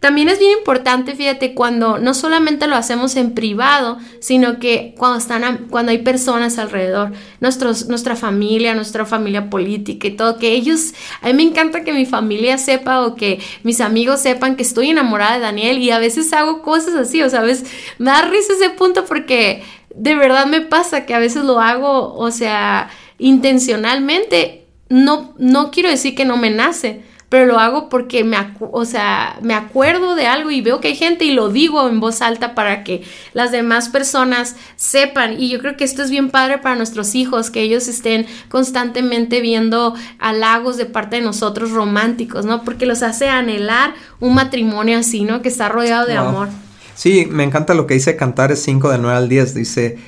También 0.00 0.28
es 0.28 0.38
bien 0.38 0.52
importante, 0.58 1.14
fíjate, 1.14 1.54
cuando 1.54 1.98
no 1.98 2.12
solamente 2.12 2.66
lo 2.66 2.76
hacemos 2.76 3.16
en 3.16 3.32
privado, 3.32 3.98
sino 4.20 4.58
que 4.58 4.94
cuando, 4.98 5.18
están 5.18 5.68
cuando 5.70 5.92
hay 5.92 5.98
personas 5.98 6.58
alrededor, 6.58 7.12
nuestra 7.40 8.16
familia, 8.16 8.74
nuestra 8.74 9.06
familia 9.06 9.48
política 9.48 10.06
y 10.06 10.10
todo, 10.10 10.38
que 10.38 10.52
ellos, 10.52 10.92
a 11.22 11.28
mí 11.28 11.34
me 11.34 11.42
encanta 11.42 11.84
que 11.84 11.92
mi 11.92 12.04
familia 12.04 12.58
sepa 12.58 13.06
o 13.06 13.14
que 13.14 13.40
mis 13.62 13.80
amigos 13.80 14.20
sepan 14.20 14.56
que 14.56 14.62
estoy 14.62 14.90
enamorada 14.90 15.34
de 15.34 15.40
Daniel 15.40 15.78
y 15.78 15.90
a 15.90 15.98
veces 15.98 16.32
hago 16.32 16.62
cosas 16.62 16.94
así, 16.94 17.22
o 17.22 17.30
sabes, 17.30 17.64
me 17.98 18.10
da 18.10 18.22
risa 18.22 18.52
ese 18.52 18.70
punto 18.70 19.06
porque 19.06 19.62
de 19.94 20.14
verdad 20.14 20.46
me 20.46 20.60
pasa 20.60 21.06
que 21.06 21.14
a 21.14 21.18
veces 21.18 21.44
lo 21.44 21.60
hago, 21.60 22.14
o 22.14 22.30
sea, 22.30 22.90
intencionalmente, 23.18 24.66
no, 24.88 25.34
no 25.38 25.70
quiero 25.70 25.88
decir 25.88 26.14
que 26.14 26.24
no 26.24 26.36
me 26.36 26.50
nace, 26.50 27.02
pero 27.34 27.46
lo 27.46 27.58
hago 27.58 27.88
porque 27.88 28.22
me, 28.22 28.36
o 28.60 28.84
sea, 28.84 29.40
me 29.42 29.54
acuerdo 29.54 30.14
de 30.14 30.28
algo 30.28 30.52
y 30.52 30.60
veo 30.60 30.80
que 30.80 30.86
hay 30.86 30.94
gente 30.94 31.24
y 31.24 31.32
lo 31.32 31.48
digo 31.48 31.88
en 31.88 31.98
voz 31.98 32.22
alta 32.22 32.54
para 32.54 32.84
que 32.84 33.02
las 33.32 33.50
demás 33.50 33.88
personas 33.88 34.54
sepan. 34.76 35.40
Y 35.40 35.50
yo 35.50 35.58
creo 35.58 35.76
que 35.76 35.82
esto 35.82 36.04
es 36.04 36.12
bien 36.12 36.30
padre 36.30 36.58
para 36.58 36.76
nuestros 36.76 37.16
hijos, 37.16 37.50
que 37.50 37.62
ellos 37.62 37.88
estén 37.88 38.26
constantemente 38.48 39.40
viendo 39.40 39.96
halagos 40.20 40.76
de 40.76 40.86
parte 40.86 41.16
de 41.16 41.22
nosotros 41.22 41.72
románticos, 41.72 42.44
¿no? 42.44 42.62
Porque 42.62 42.86
los 42.86 43.02
hace 43.02 43.28
anhelar 43.28 43.94
un 44.20 44.34
matrimonio 44.34 44.98
así, 44.98 45.24
¿no? 45.24 45.42
Que 45.42 45.48
está 45.48 45.68
rodeado 45.68 46.06
de 46.06 46.16
amor. 46.16 46.50
Sí, 46.94 47.26
me 47.28 47.42
encanta 47.42 47.74
lo 47.74 47.88
que 47.88 47.94
dice 47.94 48.14
Cantares 48.14 48.62
5 48.62 48.90
de 48.90 48.98
9 48.98 49.16
al 49.16 49.28
10. 49.28 49.54
Dice, 49.56 49.98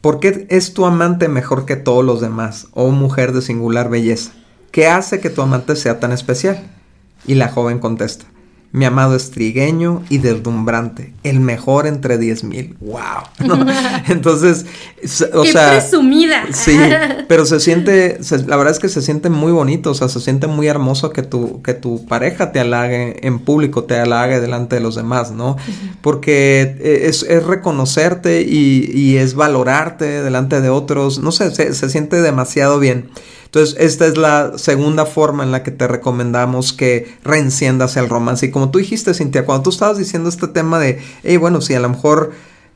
¿por 0.00 0.18
qué 0.18 0.46
es 0.48 0.72
tu 0.72 0.86
amante 0.86 1.28
mejor 1.28 1.66
que 1.66 1.76
todos 1.76 2.06
los 2.06 2.22
demás, 2.22 2.68
oh 2.72 2.88
mujer 2.88 3.34
de 3.34 3.42
singular 3.42 3.90
belleza? 3.90 4.32
¿Qué 4.70 4.86
hace 4.86 5.20
que 5.20 5.30
tu 5.30 5.42
amante 5.42 5.76
sea 5.76 5.98
tan 6.00 6.12
especial? 6.12 6.62
Y 7.26 7.34
la 7.34 7.48
joven 7.48 7.80
contesta, 7.80 8.24
Mi 8.72 8.84
amado 8.84 9.16
es 9.16 9.32
trigueño 9.32 10.04
y 10.08 10.18
deslumbrante, 10.18 11.12
el 11.24 11.40
mejor 11.40 11.88
entre 11.88 12.18
diez 12.18 12.44
mil. 12.44 12.76
¡Wow! 12.80 13.24
Entonces, 14.08 14.64
o 15.34 15.42
Qué 15.42 15.52
sea. 15.52 15.70
presumida. 15.72 16.44
Sí, 16.52 16.78
pero 17.28 17.46
se 17.46 17.58
siente, 17.58 18.18
la 18.46 18.56
verdad 18.56 18.72
es 18.72 18.78
que 18.78 18.88
se 18.88 19.02
siente 19.02 19.28
muy 19.28 19.50
bonito, 19.50 19.90
o 19.90 19.94
sea, 19.94 20.08
se 20.08 20.20
siente 20.20 20.46
muy 20.46 20.68
hermoso 20.68 21.10
que 21.12 21.22
tu, 21.22 21.60
que 21.62 21.74
tu 21.74 22.06
pareja 22.06 22.52
te 22.52 22.60
halague 22.60 23.26
en 23.26 23.40
público, 23.40 23.84
te 23.84 23.98
halague 23.98 24.38
delante 24.40 24.76
de 24.76 24.82
los 24.82 24.94
demás, 24.94 25.32
¿no? 25.32 25.56
Porque 26.00 26.76
eh, 26.78 27.02
es, 27.08 27.24
es 27.24 27.42
reconocerte 27.44 28.42
y, 28.42 28.88
y, 28.94 29.16
es 29.16 29.34
valorarte 29.34 30.22
delante 30.22 30.60
de 30.60 30.70
otros, 30.70 31.18
no 31.18 31.32
sé, 31.32 31.50
se, 31.50 31.74
se 31.74 31.90
siente 31.90 32.22
demasiado 32.22 32.78
bien. 32.78 33.10
Entonces, 33.50 33.74
esta 33.80 34.06
es 34.06 34.16
la 34.16 34.58
segunda 34.58 35.06
forma 35.06 35.42
en 35.42 35.50
la 35.50 35.64
que 35.64 35.72
te 35.72 35.88
recomendamos 35.88 36.72
que 36.72 37.16
reenciendas 37.24 37.96
el 37.96 38.08
romance. 38.08 38.46
Y 38.46 38.50
como 38.52 38.70
tú 38.70 38.78
dijiste, 38.78 39.12
Cintia, 39.12 39.44
cuando 39.44 39.64
tú 39.64 39.70
estabas 39.70 39.98
diciendo 39.98 40.28
este 40.28 40.46
tema 40.46 40.78
de, 40.78 41.00
hey, 41.24 41.36
bueno, 41.36 41.60
si 41.60 41.74
a 41.74 41.80
lo 41.80 41.88
mejor 41.88 42.30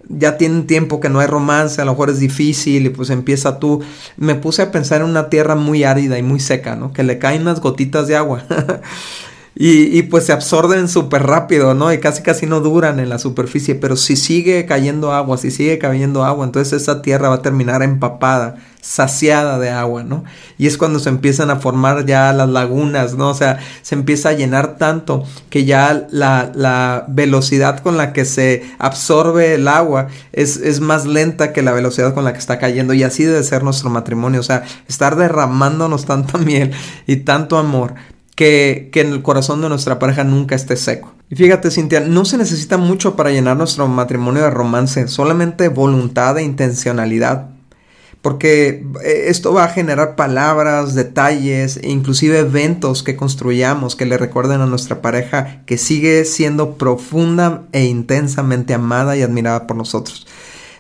ya 0.09 0.37
tienen 0.37 0.67
tiempo 0.67 0.99
que 0.99 1.09
no 1.09 1.21
hay 1.21 1.29
romance, 1.29 1.81
a 1.81 1.85
lo 1.85 1.93
mejor 1.93 2.11
es 2.11 2.19
difícil 2.19 2.87
y 2.87 2.89
pues 2.89 3.11
empieza 3.11 3.61
tú. 3.61 3.83
Me 4.17 4.35
puse 4.35 4.63
a 4.63 4.73
pensar 4.73 5.01
en 5.01 5.07
una 5.07 5.31
tierra 5.31 5.55
muy 5.55 5.85
árida 5.85 6.19
y 6.19 6.25
muy 6.25 6.41
seca, 6.41 6.75
¿no? 6.75 6.93
Que 6.93 7.05
le 7.05 7.21
caen 7.21 7.43
unas 7.43 7.61
gotitas 7.61 8.09
de 8.09 8.17
agua. 8.17 8.43
y, 9.57 10.03
pues 10.03 10.27
se 10.27 10.33
absorben 10.33 10.89
súper 10.89 11.23
rápido, 11.23 11.75
¿no? 11.75 11.93
Y 11.93 12.01
casi 12.01 12.23
casi 12.23 12.45
no 12.47 12.59
duran 12.59 12.99
en 12.99 13.09
la 13.09 13.21
superficie, 13.21 13.77
pero 13.77 13.97
si 13.97 14.17
sigue 14.17 14.67
cayendo 14.67 15.13
agua, 15.13 15.39
si 15.39 15.53
sigue 15.53 15.79
cayendo 15.79 16.25
agua, 16.25 16.45
entonces 16.45 16.83
esa 16.83 17.03
tierra 17.03 17.29
va 17.29 17.37
a 17.37 17.43
terminar 17.43 17.83
empapada 17.85 18.57
saciada 18.81 19.59
de 19.61 19.71
agua, 19.71 20.03
¿no? 20.03 20.25
Y 20.59 20.67
es 20.67 20.77
cuando 20.77 20.99
se 20.99 21.09
empiezan 21.09 21.51
a 21.51 21.57
formar 21.57 22.05
ya 22.05 22.33
las 22.33 22.49
lagunas, 22.49 23.15
¿no? 23.15 23.31
O 23.31 23.35
sea, 23.35 23.61
se 23.83 23.95
empieza 23.95 24.31
a 24.31 24.33
llenar 24.33 24.77
tanto 24.77 25.25
que 25.51 25.65
ya 25.65 26.07
la, 26.11 26.51
la 26.55 27.05
velocidad 27.09 27.79
con 27.79 27.97
la 27.97 28.13
que 28.13 28.25
se 28.25 28.65
absorbe 28.79 29.55
el 29.55 29.69
agua 29.69 30.09
es, 30.33 30.57
es, 30.57 30.81
más 30.81 31.07
lenta 31.07 31.53
que 31.53 31.63
la 31.63 31.73
velocidad 31.73 32.13
con 32.13 32.25
la 32.25 32.33
que 32.33 32.41
está 32.41 32.59
cayendo. 32.59 32.93
Y 32.93 33.05
así 33.05 33.25
debe 33.25 33.43
ser 33.45 33.63
nuestro 33.63 33.89
matrimonio, 33.89 34.41
o 34.41 34.45
sea, 34.45 34.65
estar 34.89 35.17
derramándonos 35.17 36.05
tanta 36.05 36.39
miel 36.39 36.73
y 37.07 37.17
tanto 37.19 37.57
amor. 37.57 37.95
Que, 38.35 38.89
que 38.93 39.01
en 39.03 39.13
el 39.13 39.23
corazón 39.23 39.63
de 39.63 39.69
nuestra 39.69 39.99
pareja 39.99 40.25
nunca 40.25 40.57
esté 40.57 40.77
seco. 40.77 41.15
Y 41.31 41.37
fíjate, 41.37 41.71
Cintia, 41.71 42.01
no 42.01 42.25
se 42.25 42.37
necesita 42.37 42.77
mucho 42.77 43.15
para 43.15 43.31
llenar 43.31 43.57
nuestro 43.57 43.87
matrimonio 43.87 44.43
de 44.43 44.51
romance, 44.51 45.07
solamente 45.07 45.69
voluntad 45.69 46.37
e 46.39 46.43
intencionalidad 46.43 47.55
porque 48.25 48.83
esto 49.05 49.53
va 49.53 49.65
a 49.65 49.69
generar 49.69 50.17
palabras, 50.17 50.95
detalles 50.95 51.77
e 51.77 51.91
inclusive 51.91 52.39
eventos 52.39 53.03
que 53.03 53.17
construyamos 53.17 53.97
que 53.97 54.07
le 54.07 54.17
recuerden 54.17 54.63
a 54.63 54.67
nuestra 54.67 55.03
pareja 55.03 55.61
que 55.67 55.77
sigue 55.77 56.25
siendo 56.25 56.79
profunda 56.79 57.65
e 57.73 57.85
intensamente 57.85 58.73
amada 58.73 59.15
y 59.15 59.21
admirada 59.21 59.67
por 59.67 59.77
nosotros. 59.77 60.27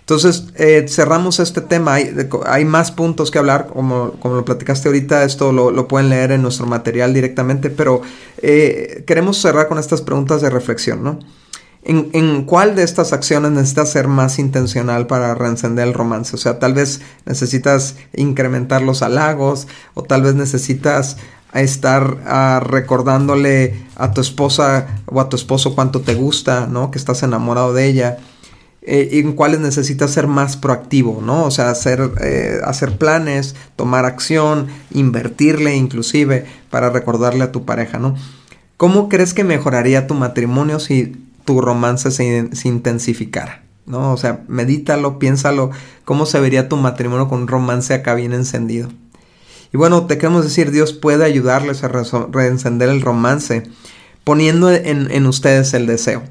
Entonces, 0.04 0.48
eh, 0.56 0.84
cerramos 0.86 1.40
este 1.40 1.62
tema. 1.62 1.94
Hay, 1.94 2.64
más 2.66 2.90
puntos 2.90 3.30
que 3.30 3.38
hablar, 3.38 3.68
como, 3.68 4.12
como 4.20 4.34
lo 4.34 4.44
platicaste 4.44 4.88
ahorita, 4.88 5.24
esto 5.24 5.50
lo, 5.50 5.70
lo, 5.70 5.88
pueden 5.88 6.10
leer 6.10 6.32
en 6.32 6.42
nuestro 6.42 6.66
material 6.66 7.14
directamente, 7.14 7.70
pero 7.70 8.02
eh, 8.42 9.02
queremos 9.06 9.38
cerrar 9.38 9.66
con 9.66 9.78
estas 9.78 10.02
preguntas 10.02 10.42
de 10.42 10.50
reflexión, 10.50 11.02
¿no? 11.02 11.20
¿En, 11.82 12.10
¿En, 12.12 12.44
cuál 12.44 12.76
de 12.76 12.82
estas 12.82 13.14
acciones 13.14 13.52
necesitas 13.52 13.92
ser 13.92 14.06
más 14.06 14.38
intencional 14.38 15.06
para 15.06 15.34
reencender 15.34 15.88
el 15.88 15.94
romance? 15.94 16.36
O 16.36 16.38
sea, 16.38 16.58
tal 16.58 16.74
vez 16.74 17.00
necesitas 17.24 17.96
incrementar 18.14 18.82
los 18.82 19.00
halagos 19.00 19.68
o 19.94 20.02
tal 20.02 20.20
vez 20.20 20.34
necesitas 20.34 21.16
estar 21.54 22.18
uh, 22.26 22.62
recordándole 22.62 23.86
a 23.96 24.12
tu 24.12 24.20
esposa 24.20 25.02
o 25.06 25.20
a 25.20 25.28
tu 25.28 25.36
esposo 25.36 25.74
cuánto 25.74 26.00
te 26.02 26.14
gusta, 26.14 26.66
¿no? 26.66 26.90
Que 26.90 26.98
estás 26.98 27.22
enamorado 27.22 27.72
de 27.72 27.86
ella. 27.86 28.18
Eh, 28.86 29.20
en 29.20 29.32
cuáles 29.32 29.60
necesitas 29.60 30.10
ser 30.10 30.26
más 30.26 30.58
proactivo, 30.58 31.22
¿no? 31.24 31.44
O 31.44 31.50
sea, 31.50 31.70
hacer, 31.70 32.10
eh, 32.20 32.58
hacer 32.64 32.98
planes, 32.98 33.56
tomar 33.76 34.04
acción, 34.04 34.66
invertirle 34.92 35.74
inclusive 35.74 36.44
para 36.68 36.90
recordarle 36.90 37.44
a 37.44 37.52
tu 37.52 37.64
pareja, 37.64 37.98
¿no? 37.98 38.14
¿Cómo 38.76 39.08
crees 39.08 39.32
que 39.32 39.42
mejoraría 39.42 40.06
tu 40.06 40.12
matrimonio 40.12 40.80
si 40.80 41.16
tu 41.46 41.62
romance 41.62 42.10
se, 42.10 42.54
se, 42.54 42.68
intensificara, 42.68 43.62
¿no? 43.86 44.12
O 44.12 44.18
sea, 44.18 44.44
medítalo, 44.48 45.18
piénsalo, 45.18 45.70
cómo 46.04 46.26
se 46.26 46.40
vería 46.40 46.68
tu 46.68 46.76
matrimonio 46.76 47.26
con 47.26 47.42
un 47.42 47.48
romance 47.48 47.94
acá 47.94 48.14
bien 48.14 48.34
encendido. 48.34 48.90
Y 49.72 49.78
bueno, 49.78 50.06
te 50.06 50.18
queremos 50.18 50.44
decir, 50.44 50.70
Dios 50.70 50.92
puede 50.92 51.24
ayudarles 51.24 51.84
a 51.84 51.88
reencender 51.88 52.90
el 52.90 53.00
romance 53.00 53.62
poniendo 54.24 54.70
en, 54.70 55.10
en, 55.10 55.26
ustedes 55.26 55.72
el 55.74 55.86
deseo. 55.86 56.22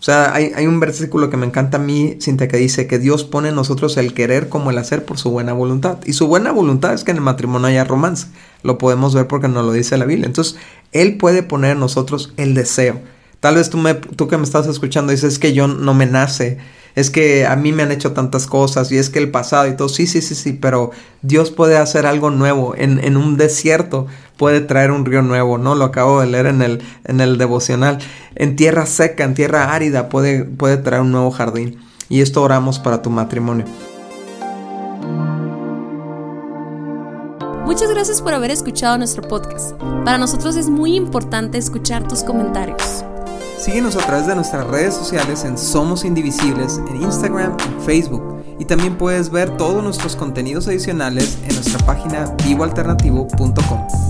O 0.00 0.02
sea, 0.02 0.34
hay, 0.34 0.52
hay, 0.56 0.66
un 0.66 0.80
versículo 0.80 1.28
que 1.28 1.36
me 1.36 1.44
encanta 1.44 1.76
a 1.76 1.80
mí, 1.80 2.16
Cintia, 2.22 2.48
que 2.48 2.56
dice 2.56 2.86
que 2.86 2.98
Dios 2.98 3.24
pone 3.24 3.50
en 3.50 3.54
nosotros 3.54 3.98
el 3.98 4.14
querer 4.14 4.48
como 4.48 4.70
el 4.70 4.78
hacer 4.78 5.04
por 5.04 5.18
su 5.18 5.30
buena 5.30 5.52
voluntad. 5.52 5.98
Y 6.06 6.14
su 6.14 6.26
buena 6.26 6.52
voluntad 6.52 6.94
es 6.94 7.04
que 7.04 7.10
en 7.10 7.18
el 7.18 7.22
matrimonio 7.22 7.68
haya 7.68 7.84
romance. 7.84 8.28
Lo 8.62 8.78
podemos 8.78 9.14
ver 9.14 9.26
porque 9.26 9.48
nos 9.48 9.62
lo 9.62 9.72
dice 9.72 9.98
la 9.98 10.06
Biblia. 10.06 10.24
Entonces, 10.24 10.56
Él 10.92 11.18
puede 11.18 11.42
poner 11.42 11.72
en 11.72 11.80
nosotros 11.80 12.32
el 12.38 12.54
deseo. 12.54 12.98
Tal 13.40 13.56
vez 13.56 13.68
tú, 13.68 13.76
me, 13.76 13.92
tú 13.92 14.26
que 14.26 14.38
me 14.38 14.44
estás 14.44 14.66
escuchando 14.66 15.12
dices, 15.12 15.34
es 15.34 15.38
que 15.38 15.52
yo 15.52 15.66
no 15.66 15.92
me 15.92 16.06
nace, 16.06 16.56
es 16.94 17.10
que 17.10 17.46
a 17.46 17.56
mí 17.56 17.72
me 17.72 17.82
han 17.82 17.92
hecho 17.92 18.12
tantas 18.12 18.46
cosas 18.46 18.90
y 18.92 18.96
es 18.96 19.10
que 19.10 19.18
el 19.18 19.30
pasado 19.30 19.68
y 19.68 19.76
todo, 19.76 19.88
sí, 19.88 20.06
sí, 20.06 20.22
sí, 20.22 20.34
sí, 20.34 20.54
pero 20.54 20.90
Dios 21.22 21.50
puede 21.50 21.76
hacer 21.76 22.06
algo 22.06 22.30
nuevo. 22.30 22.74
En, 22.76 23.02
en 23.04 23.16
un 23.18 23.36
desierto 23.36 24.06
puede 24.40 24.62
traer 24.62 24.90
un 24.90 25.04
río 25.04 25.20
nuevo, 25.20 25.58
¿no? 25.58 25.74
Lo 25.74 25.84
acabo 25.84 26.22
de 26.22 26.26
leer 26.26 26.46
en 26.46 26.62
el, 26.62 26.82
en 27.04 27.20
el 27.20 27.36
devocional. 27.36 27.98
En 28.36 28.56
tierra 28.56 28.86
seca, 28.86 29.24
en 29.24 29.34
tierra 29.34 29.74
árida 29.74 30.08
puede, 30.08 30.44
puede 30.44 30.78
traer 30.78 31.02
un 31.02 31.12
nuevo 31.12 31.30
jardín. 31.30 31.78
Y 32.08 32.22
esto 32.22 32.42
oramos 32.42 32.78
para 32.78 33.02
tu 33.02 33.10
matrimonio. 33.10 33.66
Muchas 37.66 37.90
gracias 37.90 38.22
por 38.22 38.32
haber 38.32 38.50
escuchado 38.50 38.96
nuestro 38.96 39.20
podcast. 39.20 39.72
Para 40.06 40.16
nosotros 40.16 40.56
es 40.56 40.70
muy 40.70 40.96
importante 40.96 41.58
escuchar 41.58 42.08
tus 42.08 42.24
comentarios. 42.24 43.04
Síguenos 43.58 43.94
a 43.96 43.98
través 43.98 44.26
de 44.26 44.34
nuestras 44.34 44.66
redes 44.68 44.94
sociales 44.94 45.44
en 45.44 45.58
Somos 45.58 46.02
Indivisibles, 46.02 46.80
en 46.88 47.02
Instagram 47.02 47.58
y 47.58 47.84
Facebook. 47.84 48.42
Y 48.58 48.64
también 48.64 48.96
puedes 48.96 49.28
ver 49.28 49.54
todos 49.58 49.84
nuestros 49.84 50.16
contenidos 50.16 50.66
adicionales 50.66 51.36
en 51.46 51.54
nuestra 51.54 51.84
página 51.84 52.34
vivoalternativo.com. 52.42 54.09